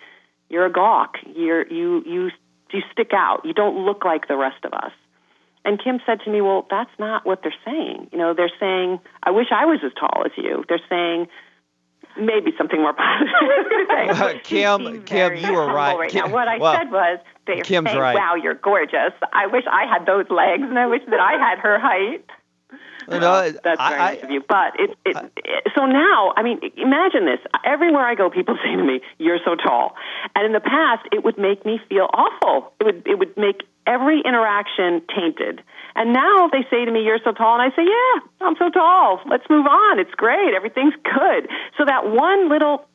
you're 0.50 0.66
a 0.66 0.72
gawk. 0.72 1.16
You're 1.36 1.68
you 1.68 2.04
you 2.06 2.32
you 2.72 2.82
stick 2.92 3.12
out. 3.14 3.46
You 3.46 3.54
don't 3.54 3.86
look 3.86 4.04
like 4.04 4.28
the 4.28 4.38
rest 4.38 4.64
of 4.66 4.74
us. 4.74 4.92
And 5.66 5.82
Kim 5.82 6.00
said 6.06 6.22
to 6.26 6.32
me, 6.32 6.42
"Well, 6.42 6.66
that's 6.70 6.92
not 6.98 7.26
what 7.26 7.42
they're 7.44 7.54
saying. 7.66 8.10
You 8.12 8.18
know, 8.18 8.34
they're 8.34 8.52
saying 8.60 9.00
I 9.24 9.32
wish 9.32 9.48
I 9.52 9.66
was 9.66 9.80
as 9.84 9.92
tall 10.00 10.24
as 10.26 10.32
you. 10.38 10.64
They're 10.68 10.82
saying." 10.90 11.28
Maybe 12.18 12.52
something 12.58 12.82
more 12.82 12.94
positive. 12.94 14.44
Kim, 14.44 15.04
Kim, 15.04 15.38
you 15.38 15.54
were 15.54 15.68
right. 15.68 15.96
right 15.96 16.10
Kim, 16.10 16.26
now. 16.26 16.34
What 16.34 16.48
I 16.48 16.58
well, 16.58 16.74
said 16.74 16.92
was, 16.92 17.20
they're 17.46 17.62
Kim's 17.62 17.90
saying, 17.90 18.00
right. 18.00 18.16
"Wow, 18.16 18.36
you're 18.36 18.56
gorgeous. 18.56 19.14
I 19.32 19.46
wish 19.48 19.64
I 19.72 19.86
had 19.86 20.06
those 20.06 20.26
legs, 20.30 20.64
and 20.64 20.78
I 20.78 20.88
wish 20.88 21.04
that 21.08 21.20
I 21.20 21.34
had 21.34 21.60
her 21.60 21.80
height." 21.80 22.26
No, 23.10 23.20
well, 23.20 23.52
that's 23.64 23.82
very 23.82 24.00
I, 24.00 24.14
nice 24.14 24.24
of 24.24 24.30
you. 24.30 24.44
But 24.48 24.80
it, 24.80 24.98
it, 25.06 25.18
it, 25.38 25.72
so 25.76 25.86
now, 25.86 26.34
I 26.36 26.44
mean, 26.44 26.60
imagine 26.78 27.26
this. 27.26 27.40
Everywhere 27.66 28.06
I 28.06 28.16
go, 28.16 28.30
people 28.30 28.56
say 28.64 28.76
to 28.76 28.84
me, 28.84 29.02
"You're 29.18 29.40
so 29.44 29.56
tall," 29.56 29.96
and 30.36 30.46
in 30.46 30.54
the 30.54 30.60
past, 30.60 31.08
it 31.12 31.24
would 31.24 31.38
make 31.38 31.66
me 31.66 31.80
feel 31.90 32.10
awful. 32.14 32.74
It 32.80 32.84
would, 32.86 33.08
it 33.08 33.18
would 33.18 33.36
make 33.38 33.64
every 33.88 34.22
interaction 34.24 35.02
tainted. 35.14 35.64
And 35.96 36.14
now 36.14 36.48
they 36.52 36.64
say 36.70 36.86
to 36.86 36.92
me, 36.92 37.04
You're 37.04 37.20
so 37.24 37.32
tall. 37.32 37.60
And 37.60 37.64
I 37.64 37.76
say, 37.76 37.84
Yeah, 37.84 38.46
I'm 38.48 38.56
so 38.58 38.70
tall. 38.70 39.20
Let's 39.28 39.50
move 39.50 39.66
on. 39.66 40.00
It's 40.00 40.14
great. 40.14 40.54
Everything's 40.56 40.94
good. 41.04 41.50
So 41.78 41.86
that 41.86 42.06
one 42.06 42.50
little 42.50 42.86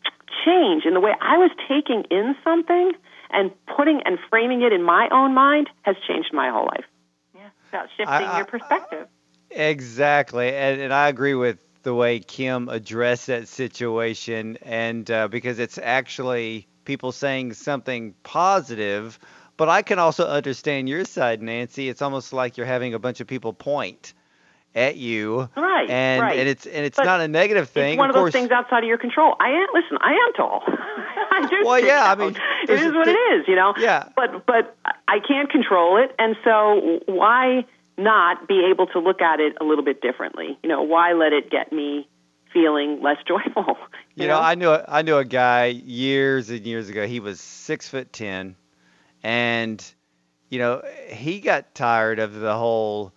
change 0.46 0.84
in 0.84 0.94
the 0.94 1.00
way 1.00 1.12
I 1.20 1.36
was 1.38 1.50
taking 1.68 2.04
in 2.10 2.34
something 2.44 2.92
and 3.30 3.50
putting 3.76 4.00
and 4.04 4.18
framing 4.30 4.62
it 4.62 4.72
in 4.72 4.82
my 4.82 5.08
own 5.10 5.34
mind 5.34 5.68
has 5.82 5.96
changed 6.06 6.30
my 6.32 6.50
whole 6.50 6.66
life. 6.66 6.84
Yeah, 7.34 7.48
about 7.68 7.88
shifting 7.96 8.08
I, 8.08 8.38
your 8.38 8.46
perspective. 8.46 9.08
Exactly. 9.54 10.54
And, 10.54 10.80
and 10.80 10.92
I 10.92 11.08
agree 11.08 11.34
with 11.34 11.58
the 11.82 11.94
way 11.94 12.18
Kim 12.18 12.68
addressed 12.68 13.28
that 13.28 13.48
situation. 13.48 14.58
And 14.62 15.10
uh, 15.10 15.28
because 15.28 15.58
it's 15.58 15.78
actually 15.78 16.66
people 16.84 17.12
saying 17.12 17.54
something 17.54 18.14
positive 18.22 19.18
but 19.56 19.68
I 19.68 19.82
can 19.82 19.98
also 19.98 20.26
understand 20.26 20.88
your 20.88 21.04
side, 21.04 21.42
Nancy. 21.42 21.88
It's 21.88 22.02
almost 22.02 22.32
like 22.32 22.56
you're 22.56 22.66
having 22.66 22.94
a 22.94 22.98
bunch 22.98 23.20
of 23.20 23.26
people 23.26 23.52
point 23.52 24.12
at 24.74 24.96
you. 24.96 25.48
Right. 25.56 25.88
And 25.88 26.22
right. 26.22 26.38
and 26.38 26.48
it's 26.48 26.66
and 26.66 26.84
it's 26.84 26.96
but 26.96 27.04
not 27.04 27.20
a 27.20 27.28
negative 27.28 27.68
thing. 27.68 27.92
It's 27.94 27.98
one 27.98 28.10
of, 28.10 28.16
of, 28.16 28.24
those 28.24 28.32
things 28.32 28.50
outside 28.50 28.82
of 28.82 28.88
your 28.88 28.98
control. 28.98 29.36
I 29.38 29.50
am 29.50 29.66
listen, 29.72 29.98
I 30.00 30.12
am 30.12 30.32
tall. 30.34 30.62
I 30.68 31.46
do 31.48 31.56
well, 31.64 31.78
yeah, 31.78 32.10
I 32.10 32.14
mean 32.16 32.36
it 32.64 32.70
is 32.70 32.92
what 32.92 33.06
it 33.06 33.12
is, 33.12 33.46
you 33.46 33.54
know. 33.54 33.74
Yeah. 33.78 34.08
But 34.16 34.44
but 34.46 34.76
I 35.06 35.18
can't 35.26 35.50
control 35.50 36.02
it 36.02 36.14
and 36.18 36.36
so 36.42 37.00
why 37.06 37.64
not 37.96 38.48
be 38.48 38.66
able 38.70 38.86
to 38.88 38.98
look 38.98 39.20
at 39.20 39.40
it 39.40 39.56
a 39.60 39.64
little 39.64 39.84
bit 39.84 40.00
differently? 40.00 40.58
You 40.62 40.68
know, 40.68 40.82
why 40.82 41.12
let 41.12 41.32
it 41.32 41.50
get 41.50 41.72
me 41.72 42.08
feeling 42.52 43.02
less 43.02 43.18
joyful? 43.26 43.76
You, 44.14 44.22
you 44.22 44.28
know? 44.28 44.34
know, 44.34 44.40
I 44.40 44.54
knew 44.54 44.70
I 44.70 45.02
knew 45.02 45.16
a 45.16 45.24
guy 45.24 45.66
years 45.66 46.50
and 46.50 46.64
years 46.64 46.88
ago. 46.88 47.06
He 47.06 47.20
was 47.20 47.40
six 47.40 47.88
foot 47.88 48.12
ten, 48.12 48.56
and 49.22 49.84
you 50.50 50.58
know, 50.58 50.82
he 51.08 51.40
got 51.40 51.74
tired 51.74 52.18
of 52.18 52.34
the 52.34 52.56
whole 52.56 53.12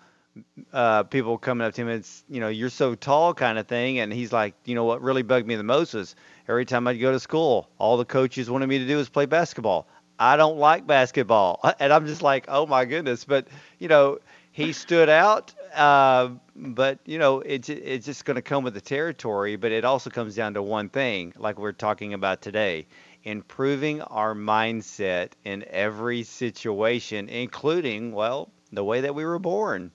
uh, 0.73 1.03
people 1.03 1.37
coming 1.37 1.67
up 1.67 1.73
to 1.73 1.81
him 1.81 1.87
and 1.87 1.99
it's, 1.99 2.23
you 2.29 2.39
know, 2.39 2.47
you're 2.47 2.69
so 2.69 2.95
tall 2.95 3.33
kind 3.33 3.57
of 3.57 3.67
thing. 3.67 3.99
And 3.99 4.11
he's 4.11 4.31
like, 4.33 4.55
you 4.65 4.75
know, 4.75 4.85
what 4.85 5.01
really 5.01 5.23
bugged 5.23 5.47
me 5.47 5.55
the 5.55 5.63
most 5.63 5.93
was 5.93 6.15
every 6.47 6.65
time 6.65 6.87
I'd 6.87 6.99
go 6.99 7.11
to 7.11 7.19
school, 7.19 7.69
all 7.77 7.97
the 7.97 8.05
coaches 8.05 8.49
wanted 8.49 8.67
me 8.67 8.79
to 8.79 8.87
do 8.87 8.97
was 8.97 9.09
play 9.09 9.25
basketball. 9.25 9.87
I 10.19 10.35
don't 10.35 10.57
like 10.57 10.87
basketball. 10.87 11.59
And 11.79 11.93
I'm 11.93 12.07
just 12.07 12.21
like, 12.21 12.45
oh 12.47 12.65
my 12.65 12.85
goodness. 12.85 13.23
But, 13.25 13.47
you 13.79 13.87
know, 13.87 14.19
he 14.57 14.73
stood 14.73 15.07
out. 15.07 15.53
Uh, 15.75 16.29
but, 16.55 16.97
you 17.05 17.19
know, 17.19 17.41
it's, 17.41 17.69
it's 17.69 18.07
just 18.07 18.25
going 18.25 18.35
to 18.35 18.41
come 18.41 18.63
with 18.63 18.73
the 18.73 18.81
territory. 18.81 19.55
But 19.55 19.71
it 19.71 19.85
also 19.85 20.09
comes 20.09 20.35
down 20.35 20.55
to 20.55 20.63
one 20.63 20.89
thing, 20.89 21.33
like 21.37 21.59
we're 21.59 21.73
talking 21.73 22.15
about 22.15 22.41
today 22.41 22.87
improving 23.23 24.01
our 24.01 24.33
mindset 24.33 25.31
in 25.43 25.63
every 25.69 26.23
situation, 26.23 27.29
including, 27.29 28.13
well, 28.13 28.49
the 28.71 28.83
way 28.83 29.01
that 29.01 29.13
we 29.13 29.25
were 29.25 29.37
born. 29.37 29.91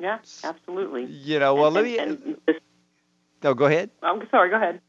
Yeah, 0.00 0.18
absolutely. 0.42 1.04
You 1.04 1.38
know, 1.38 1.54
well, 1.54 1.76
and, 1.76 1.98
let 1.98 2.24
me. 2.48 2.54
no, 3.44 3.54
go 3.54 3.66
ahead. 3.66 3.90
I'm 4.02 4.26
sorry. 4.30 4.50
Go 4.50 4.56
ahead. 4.56 4.80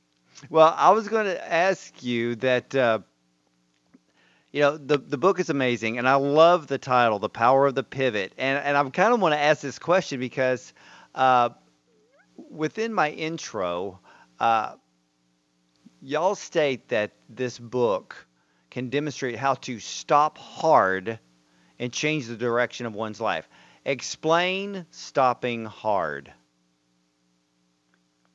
Well, 0.50 0.74
I 0.76 0.90
was 0.92 1.08
going 1.08 1.26
to 1.26 1.54
ask 1.54 2.02
you 2.02 2.36
that. 2.38 2.74
Uh, 2.74 3.00
you 4.52 4.62
know, 4.62 4.78
the 4.78 4.98
the 4.98 5.18
book 5.18 5.40
is 5.40 5.50
amazing, 5.50 5.98
and 5.98 6.08
I 6.08 6.16
love 6.16 6.68
the 6.68 6.78
title, 6.78 7.20
"The 7.20 7.30
Power 7.30 7.68
of 7.68 7.76
the 7.76 7.84
Pivot," 7.84 8.34
and 8.38 8.58
and 8.58 8.78
I 8.78 8.90
kind 8.90 9.14
of 9.14 9.22
want 9.22 9.34
to 9.34 9.40
ask 9.40 9.62
this 9.62 9.80
question 9.80 10.20
because 10.20 10.74
uh, 11.16 11.50
within 12.50 12.94
my 12.94 13.12
intro, 13.12 14.00
uh, 14.40 14.74
y'all 16.02 16.36
state 16.36 16.90
that 16.90 17.12
this 17.30 17.58
book 17.58 18.28
can 18.70 18.90
demonstrate 18.90 19.38
how 19.38 19.54
to 19.54 19.80
stop 19.80 20.38
hard 20.38 21.20
and 21.80 21.94
change 21.94 22.28
the 22.28 22.36
direction 22.36 22.86
of 22.86 22.94
one's 22.94 23.22
life. 23.22 23.48
Explain 23.86 24.86
stopping 24.92 25.66
hard. 25.66 26.32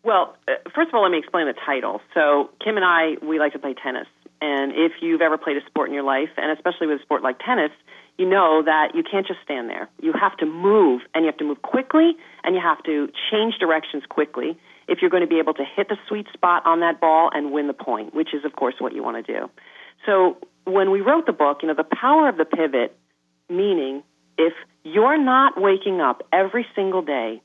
Well, 0.02 0.36
uh, 0.48 0.52
first 0.74 0.88
of 0.88 0.94
all, 0.94 1.02
let 1.02 1.10
me 1.10 1.18
explain 1.18 1.46
the 1.46 1.54
title. 1.66 2.00
So, 2.14 2.50
Kim 2.62 2.76
and 2.76 2.84
I, 2.84 3.16
we 3.22 3.38
like 3.38 3.52
to 3.52 3.58
play 3.58 3.74
tennis. 3.74 4.06
And 4.40 4.72
if 4.72 4.92
you've 5.00 5.22
ever 5.22 5.38
played 5.38 5.56
a 5.56 5.64
sport 5.66 5.88
in 5.88 5.94
your 5.94 6.04
life, 6.04 6.28
and 6.36 6.50
especially 6.52 6.86
with 6.86 7.00
a 7.00 7.02
sport 7.02 7.22
like 7.22 7.38
tennis, 7.38 7.70
you 8.18 8.28
know 8.28 8.62
that 8.64 8.94
you 8.94 9.02
can't 9.02 9.26
just 9.26 9.40
stand 9.42 9.68
there. 9.68 9.88
You 10.00 10.12
have 10.12 10.36
to 10.38 10.46
move, 10.46 11.02
and 11.14 11.24
you 11.24 11.26
have 11.26 11.38
to 11.38 11.44
move 11.44 11.62
quickly, 11.62 12.16
and 12.44 12.54
you 12.54 12.60
have 12.60 12.82
to 12.84 13.08
change 13.30 13.54
directions 13.58 14.04
quickly 14.08 14.58
if 14.88 14.98
you're 15.00 15.10
going 15.10 15.22
to 15.22 15.28
be 15.28 15.38
able 15.38 15.54
to 15.54 15.64
hit 15.64 15.88
the 15.88 15.96
sweet 16.08 16.26
spot 16.32 16.64
on 16.64 16.80
that 16.80 17.00
ball 17.00 17.30
and 17.32 17.52
win 17.52 17.66
the 17.66 17.74
point, 17.74 18.14
which 18.14 18.32
is, 18.32 18.44
of 18.44 18.54
course, 18.54 18.74
what 18.78 18.94
you 18.94 19.02
want 19.02 19.24
to 19.24 19.32
do. 19.32 19.50
So 20.04 20.38
when 20.64 20.90
we 20.90 21.00
wrote 21.00 21.26
the 21.26 21.32
book, 21.32 21.58
you 21.62 21.68
know, 21.68 21.74
the 21.74 21.84
power 21.84 22.28
of 22.28 22.36
the 22.36 22.44
pivot, 22.44 22.96
meaning 23.48 24.02
if 24.38 24.52
you're 24.84 25.18
not 25.18 25.60
waking 25.60 26.00
up 26.00 26.22
every 26.32 26.66
single 26.74 27.02
day 27.02 27.42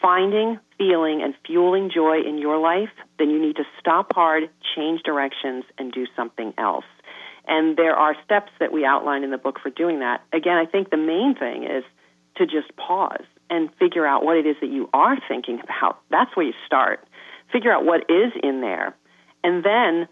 finding, 0.00 0.58
feeling, 0.78 1.22
and 1.22 1.34
fueling 1.46 1.90
joy 1.94 2.20
in 2.20 2.38
your 2.38 2.58
life, 2.58 2.90
then 3.18 3.30
you 3.30 3.40
need 3.40 3.56
to 3.56 3.64
stop 3.78 4.12
hard, 4.14 4.50
change 4.76 5.02
directions, 5.02 5.64
and 5.78 5.92
do 5.92 6.06
something 6.16 6.52
else. 6.58 6.84
And 7.46 7.76
there 7.76 7.94
are 7.94 8.16
steps 8.24 8.50
that 8.58 8.72
we 8.72 8.84
outline 8.84 9.22
in 9.22 9.30
the 9.30 9.38
book 9.38 9.58
for 9.62 9.70
doing 9.70 10.00
that. 10.00 10.22
Again, 10.32 10.56
I 10.56 10.66
think 10.66 10.90
the 10.90 10.96
main 10.96 11.34
thing 11.38 11.64
is 11.64 11.84
to 12.36 12.46
just 12.46 12.74
pause 12.76 13.24
and 13.50 13.68
figure 13.78 14.06
out 14.06 14.24
what 14.24 14.36
it 14.36 14.46
is 14.46 14.56
that 14.60 14.70
you 14.70 14.88
are 14.92 15.16
thinking 15.28 15.60
about. 15.62 16.00
That's 16.10 16.34
where 16.36 16.46
you 16.46 16.54
start. 16.66 17.06
Figure 17.52 17.72
out 17.72 17.84
what 17.84 18.10
is 18.10 18.32
in 18.42 18.60
there. 18.60 18.96
And 19.42 19.62
then 19.62 20.08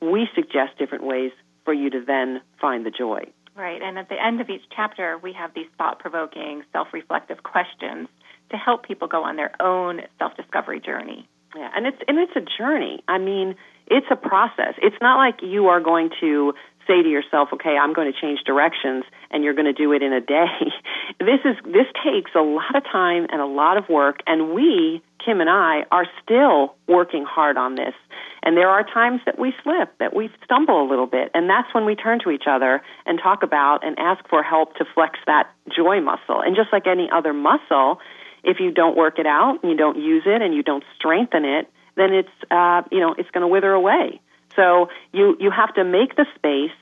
we 0.00 0.28
suggest 0.34 0.78
different 0.78 1.04
ways 1.04 1.30
for 1.64 1.72
you 1.72 1.90
to 1.90 2.04
then 2.04 2.42
find 2.60 2.84
the 2.84 2.90
joy. 2.90 3.24
Right. 3.56 3.80
And 3.80 3.98
at 3.98 4.08
the 4.08 4.20
end 4.20 4.40
of 4.40 4.50
each 4.50 4.64
chapter, 4.74 5.16
we 5.16 5.32
have 5.34 5.54
these 5.54 5.68
thought 5.78 6.00
provoking, 6.00 6.64
self 6.72 6.88
reflective 6.92 7.44
questions 7.44 8.08
to 8.50 8.56
help 8.56 8.86
people 8.86 9.08
go 9.08 9.24
on 9.24 9.36
their 9.36 9.52
own 9.60 10.02
self 10.18 10.36
discovery 10.36 10.80
journey. 10.80 11.28
Yeah, 11.56 11.70
and 11.74 11.86
it's 11.86 11.98
and 12.08 12.18
it's 12.18 12.34
a 12.36 12.44
journey. 12.58 13.02
I 13.06 13.18
mean, 13.18 13.54
it's 13.86 14.06
a 14.10 14.16
process. 14.16 14.74
It's 14.82 14.96
not 15.00 15.16
like 15.18 15.40
you 15.42 15.68
are 15.68 15.80
going 15.80 16.10
to 16.20 16.54
say 16.86 17.02
to 17.02 17.08
yourself, 17.08 17.50
"Okay, 17.52 17.76
I'm 17.76 17.92
going 17.92 18.12
to 18.12 18.20
change 18.20 18.40
directions," 18.44 19.04
and 19.30 19.44
you're 19.44 19.54
going 19.54 19.66
to 19.66 19.72
do 19.72 19.92
it 19.92 20.02
in 20.02 20.12
a 20.12 20.20
day. 20.20 20.72
this 21.20 21.40
is 21.44 21.56
this 21.64 21.86
takes 22.04 22.32
a 22.34 22.40
lot 22.42 22.74
of 22.74 22.82
time 22.84 23.26
and 23.30 23.40
a 23.40 23.46
lot 23.46 23.76
of 23.76 23.88
work, 23.88 24.20
and 24.26 24.52
we, 24.52 25.02
Kim 25.24 25.40
and 25.40 25.48
I, 25.48 25.84
are 25.92 26.06
still 26.22 26.74
working 26.88 27.24
hard 27.24 27.56
on 27.56 27.76
this. 27.76 27.94
And 28.42 28.58
there 28.58 28.68
are 28.68 28.84
times 28.84 29.22
that 29.24 29.38
we 29.38 29.54
slip, 29.62 29.96
that 29.98 30.14
we 30.14 30.28
stumble 30.44 30.82
a 30.82 30.86
little 30.88 31.06
bit, 31.06 31.30
and 31.32 31.48
that's 31.48 31.72
when 31.72 31.86
we 31.86 31.94
turn 31.94 32.18
to 32.24 32.30
each 32.30 32.44
other 32.46 32.82
and 33.06 33.18
talk 33.18 33.42
about 33.42 33.86
and 33.86 33.98
ask 33.98 34.28
for 34.28 34.42
help 34.42 34.76
to 34.76 34.84
flex 34.94 35.18
that 35.26 35.50
joy 35.74 36.00
muscle. 36.00 36.42
And 36.44 36.54
just 36.54 36.68
like 36.70 36.86
any 36.86 37.08
other 37.10 37.32
muscle, 37.32 38.00
if 38.44 38.60
you 38.60 38.70
don't 38.70 38.96
work 38.96 39.18
it 39.18 39.26
out 39.26 39.62
and 39.62 39.70
you 39.70 39.76
don't 39.76 39.98
use 39.98 40.24
it 40.26 40.42
and 40.42 40.54
you 40.54 40.62
don't 40.62 40.84
strengthen 40.96 41.44
it, 41.44 41.70
then 41.96 42.12
it's 42.12 42.28
uh, 42.50 42.82
you 42.90 43.00
know 43.00 43.14
it's 43.16 43.30
going 43.30 43.42
to 43.42 43.48
wither 43.48 43.72
away. 43.72 44.20
So 44.56 44.88
you 45.12 45.36
you 45.40 45.50
have 45.50 45.74
to 45.74 45.84
make 45.84 46.16
the 46.16 46.26
space. 46.36 46.76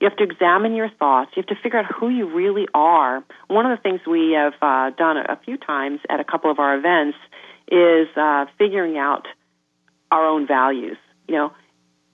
You 0.00 0.08
have 0.08 0.16
to 0.18 0.24
examine 0.24 0.74
your 0.74 0.90
thoughts. 0.90 1.30
You 1.36 1.42
have 1.42 1.56
to 1.56 1.62
figure 1.62 1.78
out 1.78 1.86
who 1.86 2.08
you 2.08 2.28
really 2.34 2.66
are. 2.74 3.24
One 3.46 3.64
of 3.64 3.76
the 3.76 3.82
things 3.82 4.00
we 4.06 4.32
have 4.32 4.52
uh, 4.60 4.90
done 4.90 5.16
a, 5.16 5.38
few 5.44 5.56
times 5.56 6.00
at 6.10 6.20
a 6.20 6.24
couple 6.24 6.50
of 6.50 6.58
our 6.58 6.76
events 6.76 7.16
is 7.68 8.08
uh, 8.16 8.46
figuring 8.58 8.98
out 8.98 9.26
our 10.10 10.26
own 10.26 10.46
values. 10.46 10.98
You 11.28 11.36
know, 11.36 11.52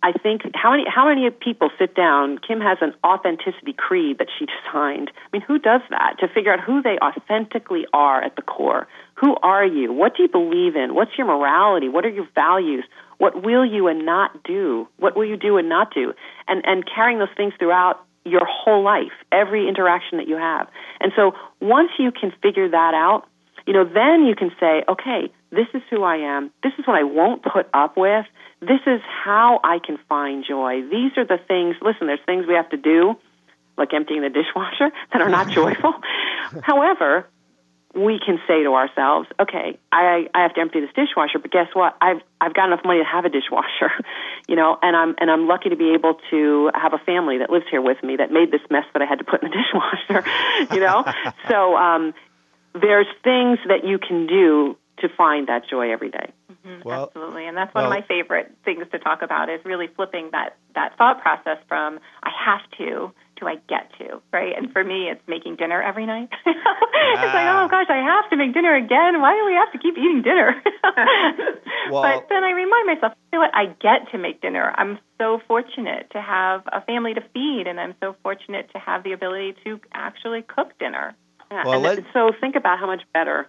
I 0.02 0.12
think 0.12 0.42
how 0.54 0.70
many 0.70 0.84
how 0.88 1.06
many 1.08 1.28
people 1.30 1.70
sit 1.78 1.94
down? 1.94 2.38
Kim 2.38 2.60
has 2.60 2.78
an 2.80 2.94
authenticity 3.04 3.74
creed 3.76 4.18
that 4.18 4.28
she 4.38 4.46
signed. 4.72 5.10
I 5.14 5.28
mean, 5.32 5.42
who 5.42 5.58
does 5.58 5.82
that 5.90 6.16
to 6.20 6.28
figure 6.28 6.52
out 6.52 6.60
who 6.60 6.80
they 6.80 6.98
authentically 6.98 7.84
are 7.92 8.22
at 8.22 8.36
the 8.36 8.42
core? 8.42 8.88
Who 9.16 9.36
are 9.42 9.64
you? 9.64 9.92
What 9.92 10.16
do 10.16 10.22
you 10.22 10.28
believe 10.28 10.74
in? 10.74 10.94
What's 10.94 11.12
your 11.18 11.26
morality? 11.26 11.88
What 11.88 12.06
are 12.06 12.10
your 12.10 12.28
values? 12.34 12.84
What 13.18 13.42
will 13.42 13.66
you 13.66 13.88
and 13.88 14.06
not 14.06 14.42
do? 14.42 14.88
What 14.96 15.16
will 15.16 15.26
you 15.26 15.36
do 15.36 15.58
and 15.58 15.68
not 15.68 15.92
do? 15.92 16.14
And 16.48 16.64
and 16.66 16.84
carrying 16.86 17.18
those 17.18 17.28
things 17.36 17.52
throughout 17.58 18.00
your 18.24 18.46
whole 18.46 18.82
life, 18.82 19.12
every 19.32 19.68
interaction 19.68 20.18
that 20.18 20.28
you 20.28 20.36
have. 20.36 20.68
And 21.00 21.12
so 21.14 21.32
once 21.60 21.90
you 21.98 22.10
can 22.10 22.32
figure 22.42 22.68
that 22.68 22.94
out, 22.94 23.26
you 23.66 23.72
know, 23.72 23.84
then 23.84 24.24
you 24.26 24.34
can 24.34 24.50
say, 24.58 24.84
okay, 24.88 25.30
this 25.50 25.66
is 25.74 25.82
who 25.90 26.02
I 26.02 26.16
am. 26.16 26.50
This 26.62 26.72
is 26.78 26.86
what 26.86 26.96
I 26.96 27.02
won't 27.02 27.42
put 27.42 27.68
up 27.74 27.96
with. 27.96 28.26
This 28.60 28.80
is 28.86 29.00
how 29.24 29.60
I 29.64 29.78
can 29.78 29.98
find 30.08 30.44
joy. 30.46 30.82
These 30.82 31.12
are 31.16 31.24
the 31.24 31.38
things, 31.48 31.76
listen, 31.80 32.06
there's 32.06 32.20
things 32.26 32.46
we 32.46 32.54
have 32.54 32.68
to 32.70 32.76
do, 32.76 33.16
like 33.78 33.94
emptying 33.94 34.22
the 34.22 34.28
dishwasher, 34.28 34.90
that 35.12 35.22
are 35.22 35.30
not 35.30 35.50
joyful. 35.50 35.94
However, 36.62 37.26
we 37.94 38.20
can 38.24 38.38
say 38.46 38.62
to 38.62 38.74
ourselves, 38.74 39.28
okay, 39.40 39.78
I, 39.90 40.28
I 40.34 40.42
have 40.42 40.54
to 40.54 40.60
empty 40.60 40.80
this 40.80 40.90
dishwasher, 40.94 41.38
but 41.40 41.50
guess 41.50 41.68
what? 41.72 41.96
I've, 42.00 42.20
I've 42.40 42.54
got 42.54 42.66
enough 42.66 42.84
money 42.84 43.00
to 43.00 43.04
have 43.04 43.24
a 43.24 43.30
dishwasher, 43.30 43.90
you 44.48 44.56
know, 44.56 44.78
and 44.82 44.94
I'm, 44.94 45.14
and 45.18 45.30
I'm 45.30 45.48
lucky 45.48 45.70
to 45.70 45.76
be 45.76 45.94
able 45.94 46.20
to 46.30 46.70
have 46.74 46.92
a 46.92 46.98
family 46.98 47.38
that 47.38 47.50
lives 47.50 47.64
here 47.70 47.82
with 47.82 48.02
me 48.02 48.16
that 48.16 48.30
made 48.30 48.52
this 48.52 48.62
mess 48.70 48.84
that 48.92 49.02
I 49.02 49.06
had 49.06 49.18
to 49.18 49.24
put 49.24 49.42
in 49.42 49.50
the 49.50 49.56
dishwasher, 49.56 50.30
you 50.74 50.80
know? 50.80 51.04
so, 51.48 51.76
um, 51.76 52.14
there's 52.72 53.06
things 53.24 53.58
that 53.66 53.84
you 53.84 53.98
can 53.98 54.26
do 54.26 54.76
to 54.98 55.08
find 55.08 55.48
that 55.48 55.62
joy 55.68 55.92
every 55.92 56.10
day. 56.10 56.30
Mm-hmm, 56.66 56.86
well, 56.86 57.04
absolutely, 57.04 57.46
and 57.46 57.56
that's 57.56 57.74
one 57.74 57.84
well, 57.84 57.92
of 57.92 57.98
my 57.98 58.06
favorite 58.06 58.52
things 58.64 58.84
to 58.92 58.98
talk 58.98 59.22
about 59.22 59.48
is 59.48 59.64
really 59.64 59.86
flipping 59.96 60.28
that 60.32 60.56
that 60.74 60.96
thought 60.98 61.22
process 61.22 61.56
from 61.68 62.00
I 62.22 62.30
have 62.44 62.60
to 62.78 63.12
to 63.40 63.46
I 63.48 63.56
get 63.68 63.90
to, 63.98 64.20
right? 64.32 64.52
And 64.56 64.72
for 64.72 64.84
me, 64.84 65.08
it's 65.08 65.22
making 65.26 65.56
dinner 65.56 65.82
every 65.82 66.06
night. 66.06 66.28
it's 66.46 67.34
like, 67.34 67.48
oh 67.48 67.66
gosh, 67.70 67.86
I 67.88 67.96
have 67.96 68.30
to 68.30 68.36
make 68.36 68.52
dinner 68.54 68.74
again. 68.76 69.20
Why 69.20 69.34
do 69.36 69.46
we 69.46 69.54
have 69.54 69.72
to 69.72 69.78
keep 69.78 69.96
eating 69.96 70.22
dinner? 70.22 70.62
well, 71.90 72.02
but 72.02 72.28
then 72.28 72.44
I 72.44 72.50
remind 72.52 72.86
myself, 72.86 73.14
you 73.32 73.38
know 73.38 73.44
what? 73.44 73.54
I 73.54 73.66
get 73.80 74.10
to 74.12 74.18
make 74.18 74.42
dinner. 74.42 74.72
I'm 74.76 74.98
so 75.18 75.40
fortunate 75.48 76.10
to 76.12 76.20
have 76.20 76.62
a 76.70 76.82
family 76.82 77.14
to 77.14 77.22
feed, 77.32 77.64
and 77.66 77.80
I'm 77.80 77.94
so 78.00 78.16
fortunate 78.22 78.70
to 78.72 78.78
have 78.78 79.02
the 79.02 79.12
ability 79.12 79.56
to 79.64 79.80
actually 79.94 80.42
cook 80.42 80.78
dinner. 80.78 81.14
Yeah, 81.50 81.64
well, 81.66 81.84
and 81.84 82.04
so 82.12 82.32
think 82.40 82.54
about 82.54 82.78
how 82.78 82.86
much 82.86 83.02
better 83.12 83.48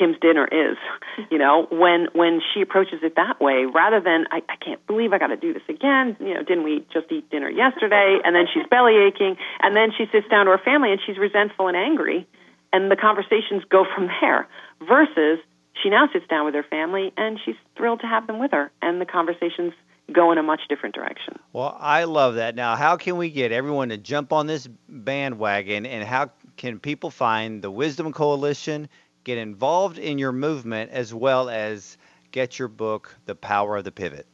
Kim's 0.00 0.16
dinner 0.20 0.48
is. 0.50 0.78
You 1.30 1.36
know, 1.36 1.66
when 1.70 2.08
when 2.14 2.40
she 2.40 2.62
approaches 2.62 3.00
it 3.02 3.14
that 3.16 3.40
way, 3.40 3.66
rather 3.66 4.00
than 4.00 4.24
I, 4.30 4.40
I 4.48 4.56
can't 4.56 4.84
believe 4.86 5.12
I 5.12 5.18
got 5.18 5.26
to 5.26 5.36
do 5.36 5.52
this 5.52 5.62
again. 5.68 6.16
You 6.18 6.32
know, 6.32 6.42
didn't 6.42 6.64
we 6.64 6.86
just 6.90 7.12
eat 7.12 7.28
dinner 7.30 7.50
yesterday? 7.50 8.18
And 8.24 8.34
then 8.34 8.46
she's 8.52 8.66
belly 8.70 8.96
aching, 8.96 9.36
and 9.60 9.76
then 9.76 9.90
she 9.96 10.06
sits 10.10 10.26
down 10.28 10.46
to 10.46 10.52
her 10.52 10.58
family 10.64 10.92
and 10.92 11.00
she's 11.04 11.18
resentful 11.18 11.68
and 11.68 11.76
angry, 11.76 12.26
and 12.72 12.90
the 12.90 12.96
conversations 12.96 13.64
go 13.68 13.84
from 13.94 14.08
there. 14.20 14.48
Versus 14.88 15.40
she 15.82 15.90
now 15.90 16.08
sits 16.10 16.26
down 16.26 16.46
with 16.46 16.54
her 16.54 16.64
family 16.64 17.12
and 17.18 17.38
she's 17.44 17.56
thrilled 17.76 18.00
to 18.00 18.06
have 18.06 18.26
them 18.26 18.38
with 18.38 18.52
her, 18.52 18.70
and 18.80 19.00
the 19.00 19.06
conversations 19.06 19.74
go 20.12 20.32
in 20.32 20.38
a 20.38 20.42
much 20.42 20.62
different 20.68 20.94
direction. 20.94 21.38
Well, 21.52 21.76
I 21.78 22.04
love 22.04 22.36
that. 22.36 22.54
Now, 22.54 22.76
how 22.76 22.96
can 22.96 23.16
we 23.16 23.30
get 23.30 23.52
everyone 23.52 23.90
to 23.90 23.98
jump 23.98 24.32
on 24.32 24.46
this 24.46 24.68
bandwagon, 24.88 25.86
and 25.86 26.06
how 26.06 26.30
can 26.56 26.78
people 26.78 27.10
find 27.10 27.62
the 27.62 27.70
Wisdom 27.70 28.12
Coalition? 28.12 28.88
Get 29.24 29.38
involved 29.38 29.98
in 29.98 30.18
your 30.18 30.32
movement 30.32 30.90
as 30.90 31.14
well 31.14 31.48
as 31.48 31.96
get 32.32 32.58
your 32.58 32.68
book, 32.68 33.16
The 33.26 33.34
Power 33.34 33.76
of 33.76 33.84
the 33.84 33.92
Pivot? 33.92 34.26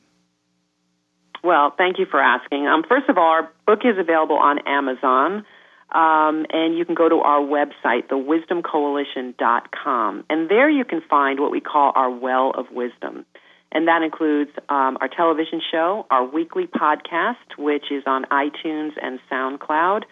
Well, 1.42 1.75
thank 1.77 1.99
you 1.99 2.07
for 2.11 2.20
asking. 2.20 2.66
Um, 2.66 2.83
first 2.88 3.09
of 3.09 3.18
all, 3.18 3.29
our 3.29 3.51
book 3.66 3.81
is 3.85 3.99
available 3.99 4.37
on 4.37 4.61
Amazon. 4.66 5.44
Um, 5.92 6.46
and 6.51 6.77
you 6.77 6.85
can 6.85 6.96
go 6.96 7.09
to 7.09 7.20
our 7.20 7.40
website, 7.40 8.09
thewisdomcoalition.com, 8.09 10.25
and 10.29 10.51
there 10.51 10.68
you 10.68 10.85
can 10.85 11.01
find 11.09 11.38
what 11.38 11.53
we 11.53 11.61
call 11.61 11.92
our 11.94 12.11
well 12.11 12.51
of 12.51 12.72
wisdom. 12.72 13.25
And 13.70 13.87
that 13.87 14.03
includes 14.03 14.51
um, 14.68 14.99
our 15.01 15.07
television 15.09 15.62
show, 15.70 16.05
our 16.11 16.25
weekly 16.25 16.66
podcast, 16.66 17.57
which 17.57 17.92
is 17.92 18.03
on 18.07 18.25
iTunes 18.25 18.94
and 19.01 19.20
SoundCloud. 19.31 20.03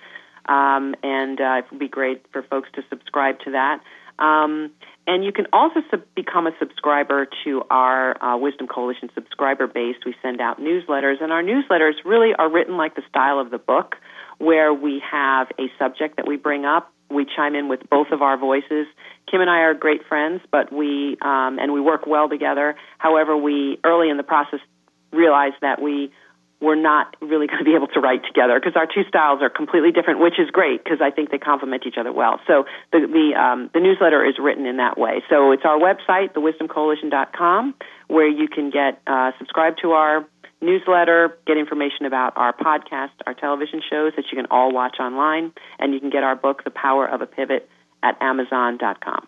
Um, 0.46 0.94
and 1.02 1.40
uh, 1.40 1.56
it 1.58 1.64
would 1.70 1.80
be 1.80 1.88
great 1.88 2.24
for 2.32 2.42
folks 2.42 2.68
to 2.74 2.82
subscribe 2.88 3.40
to 3.40 3.50
that. 3.52 3.80
Um, 4.18 4.70
and 5.07 5.24
you 5.24 5.33
can 5.33 5.46
also 5.53 5.81
sub- 5.90 6.05
become 6.14 6.46
a 6.46 6.53
subscriber 6.59 7.27
to 7.44 7.62
our 7.70 8.22
uh, 8.22 8.37
Wisdom 8.38 8.66
Coalition 8.66 9.11
subscriber 9.14 9.66
base. 9.66 9.96
We 10.07 10.14
send 10.22 10.40
out 10.40 10.61
newsletters, 10.61 11.22
and 11.22 11.33
our 11.33 11.42
newsletters 11.42 11.94
really 12.05 12.35
are 12.38 12.50
written 12.50 12.77
like 12.77 12.94
the 12.94 13.03
style 13.09 13.38
of 13.38 13.50
the 13.50 13.59
book, 13.59 13.96
where 14.38 14.72
we 14.72 15.03
have 15.11 15.48
a 15.59 15.66
subject 15.79 16.16
that 16.16 16.27
we 16.27 16.37
bring 16.37 16.64
up. 16.64 16.92
We 17.11 17.27
chime 17.37 17.55
in 17.55 17.68
with 17.68 17.81
both 17.90 18.09
of 18.12 18.22
our 18.22 18.38
voices. 18.38 18.87
Kim 19.31 19.40
and 19.40 19.50
I 19.50 19.61
are 19.61 19.74
great 19.74 20.07
friends, 20.09 20.40
but 20.50 20.72
we 20.72 21.16
um, 21.20 21.59
and 21.59 21.72
we 21.72 21.81
work 21.81 22.07
well 22.07 22.29
together. 22.29 22.77
However, 22.98 23.37
we 23.37 23.79
early 23.85 24.09
in 24.09 24.16
the 24.16 24.22
process 24.22 24.61
realized 25.12 25.57
that 25.61 25.81
we 25.81 26.12
we're 26.61 26.81
not 26.81 27.17
really 27.21 27.47
going 27.51 27.59
to 27.59 27.64
be 27.64 27.75
able 27.75 27.88
to 27.88 28.01
write 28.01 28.25
together 28.25 28.59
because 28.59 28.77
our 28.77 28.87
two 28.87 29.05
styles 29.09 29.43
are 29.43 29.51
completely 29.51 29.93
different, 29.93 30.21
which 30.21 30.38
is 30.38 30.51
great 30.51 30.83
because 30.83 31.01
I 31.01 31.11
think 31.11 31.31
they 31.31 31.38
complement 31.38 31.85
each 31.87 31.97
other 31.99 32.12
well. 32.12 32.40
So 32.47 32.64
the 32.93 33.01
the, 33.07 33.40
um, 33.40 33.71
the 33.73 33.81
newsletter 33.81 34.25
is 34.25 34.35
written 34.38 34.67
in 34.67 34.79
that 34.79 34.99
way. 34.99 35.23
So 35.29 35.53
it's 35.53 35.64
our 35.64 35.79
website, 35.79 36.35
thewisdomcoalition.com, 36.35 37.75
where 38.09 38.29
you 38.29 38.49
can 38.49 38.71
get 38.71 39.01
uh, 39.07 39.33
subscribe 39.38 39.77
to 39.83 39.93
our 39.93 40.27
newsletter, 40.61 41.37
get 41.47 41.59
information 41.59 42.07
about 42.07 42.37
our 42.37 42.53
podcast, 42.53 43.12
our 43.27 43.35
television 43.35 43.83
shows 43.88 44.12
that 44.17 44.25
you 44.33 44.37
can 44.37 44.47
all 44.51 44.73
watch 44.73 44.97
online, 44.99 45.53
and 45.79 45.93
you 45.93 46.01
can 46.01 46.11
get 46.11 46.23
our 46.23 46.35
book, 46.35 46.64
The 46.64 46.71
Power 46.71 47.07
of 47.07 47.21
a 47.21 47.27
Pivot, 47.27 47.69
at 48.03 48.17
Amazon.com. 48.21 49.27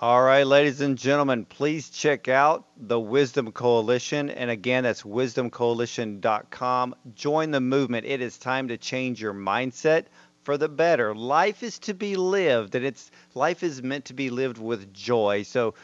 All 0.00 0.24
right, 0.24 0.44
ladies 0.44 0.80
and 0.80 0.98
gentlemen, 0.98 1.44
please 1.44 1.88
check 1.88 2.26
out 2.26 2.64
the 2.76 2.98
Wisdom 2.98 3.52
Coalition. 3.52 4.28
And 4.28 4.50
again, 4.50 4.82
that's 4.82 5.04
wisdomcoalition.com. 5.04 6.96
Join 7.14 7.52
the 7.52 7.60
movement. 7.60 8.04
It 8.04 8.20
is 8.20 8.36
time 8.36 8.66
to 8.68 8.76
change 8.76 9.22
your 9.22 9.32
mindset 9.32 10.06
for 10.42 10.58
the 10.58 10.68
better. 10.68 11.14
Life 11.14 11.62
is 11.62 11.78
to 11.78 11.94
be 11.94 12.16
lived, 12.16 12.74
and 12.74 12.84
it's 12.84 13.12
life 13.34 13.62
is 13.62 13.84
meant 13.84 14.06
to 14.06 14.14
be 14.14 14.30
lived 14.30 14.58
with 14.58 14.92
joy. 14.92 15.44
So 15.44 15.74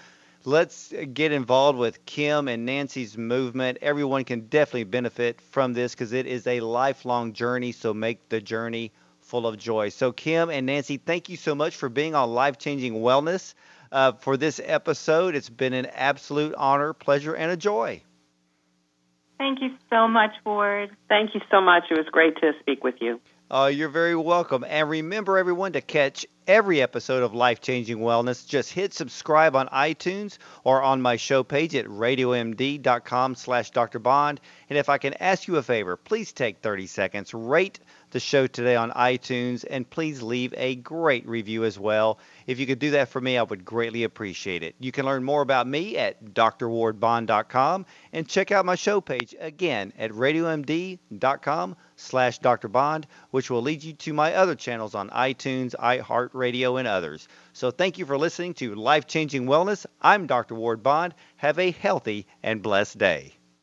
let's 0.45 0.93
get 1.13 1.31
involved 1.31 1.79
with 1.79 2.05
Kim 2.05 2.49
and 2.49 2.67
Nancy's 2.67 3.17
movement. 3.17 3.79
Everyone 3.81 4.25
can 4.25 4.49
definitely 4.49 4.85
benefit 4.85 5.41
from 5.41 5.73
this 5.73 5.95
because 5.95 6.13
it 6.13 6.27
is 6.27 6.49
a 6.49 6.59
lifelong 6.59 7.33
journey. 7.33 7.71
So 7.71 7.95
make 7.95 8.29
the 8.29 8.41
journey 8.41 8.91
full 9.21 9.47
of 9.47 9.57
joy. 9.57 9.91
So, 9.91 10.11
Kim 10.11 10.51
and 10.51 10.67
Nancy, 10.67 10.97
thank 10.97 11.29
you 11.29 11.37
so 11.37 11.55
much 11.55 11.77
for 11.77 11.89
being 11.89 12.17
on 12.17 12.35
Life 12.35 12.59
Changing 12.59 12.95
Wellness 12.95 13.55
uh, 13.93 14.13
for 14.13 14.37
this 14.37 14.61
episode. 14.65 15.35
It's 15.35 15.51
been 15.51 15.73
an 15.73 15.87
absolute 15.87 16.55
honor, 16.55 16.93
pleasure, 16.93 17.35
and 17.35 17.51
a 17.51 17.57
joy. 17.57 18.03
Thank 19.39 19.63
you 19.63 19.71
so 19.89 20.07
much, 20.07 20.33
Ward. 20.45 20.91
Thank 21.09 21.35
you 21.35 21.41
so 21.51 21.63
much. 21.63 21.85
It 21.91 21.97
was 21.97 22.07
great 22.13 22.37
to 22.43 22.53
speak 22.61 22.85
with 22.85 22.97
you. 23.01 23.21
Uh, 23.51 23.71
you're 23.73 23.89
very 23.89 24.15
welcome. 24.15 24.65
And 24.69 24.89
remember, 24.89 25.37
everyone, 25.39 25.73
to 25.73 25.81
catch 25.81 26.25
every 26.47 26.83
episode 26.83 27.23
of 27.23 27.35
Life 27.35 27.61
Changing 27.61 27.99
Wellness, 27.99 28.47
just 28.47 28.71
hit 28.71 28.93
subscribe 28.93 29.57
on 29.57 29.67
iTunes 29.69 30.39
or 30.63 30.83
on 30.83 31.01
my 31.01 31.17
show 31.17 31.43
page 31.43 31.75
at 31.75 31.87
radiomd.com 31.87 33.35
slash 33.35 33.71
Dr. 33.71 33.99
Bond. 33.99 34.41
And 34.69 34.79
if 34.79 34.89
I 34.89 34.99
can 34.99 35.15
ask 35.15 35.49
you 35.49 35.57
a 35.57 35.63
favor, 35.63 35.97
please 35.97 36.33
take 36.33 36.59
30 36.59 36.87
seconds, 36.87 37.35
rate 37.35 37.81
the 38.11 38.21
show 38.21 38.47
today 38.47 38.77
on 38.77 38.91
iTunes, 38.91 39.65
and 39.69 39.89
please 39.89 40.23
leave 40.23 40.53
a 40.57 40.75
great 40.77 41.29
review 41.29 41.65
as 41.65 41.79
well. 41.79 42.19
If 42.47 42.59
you 42.59 42.67
could 42.67 42.79
do 42.79 42.93
that 42.93 43.09
for 43.09 43.21
me, 43.21 43.39
I 43.39 43.43
would 43.43 43.65
greatly 43.65 44.05
appreciate 44.05 44.63
it. 44.63 44.75
You 44.79 44.93
can 44.93 45.07
learn 45.07 45.25
more 45.25 45.43
about 45.43 45.67
me 45.67 45.97
at 45.97 46.25
drwardbond.com 46.35 47.87
and 48.13 48.29
check 48.29 48.53
out 48.53 48.67
my 48.67 48.75
show 48.75 49.01
page 49.01 49.35
again 49.39 49.93
at 49.99 50.11
radiomd.com 50.11 51.77
slash 51.97 52.41
drbond, 52.41 53.05
which 53.31 53.51
will 53.51 53.63
lead 53.63 53.83
you 53.83 53.93
to 53.93 54.13
my 54.13 54.35
other 54.35 54.55
channels 54.55 54.95
on 54.95 55.11
iTunes, 55.11 55.75
iHeartRadio, 55.77 56.79
and 56.79 56.89
others. 56.89 57.29
So 57.53 57.71
thank 57.71 57.99
you 57.99 58.07
for 58.07 58.19
listening 58.19 58.55
to 58.55 58.75
Life 58.75 59.07
Changing 59.07 59.47
Wellness. 59.47 59.87
I'm 60.01 60.27
Dr. 60.27 60.55
Ward 60.55 60.83
Bond. 60.83 61.15
Have 61.37 61.59
a 61.59 61.71
healthy 61.71 62.27
and 62.43 62.63
blessed 62.63 62.99
day. 62.99 63.40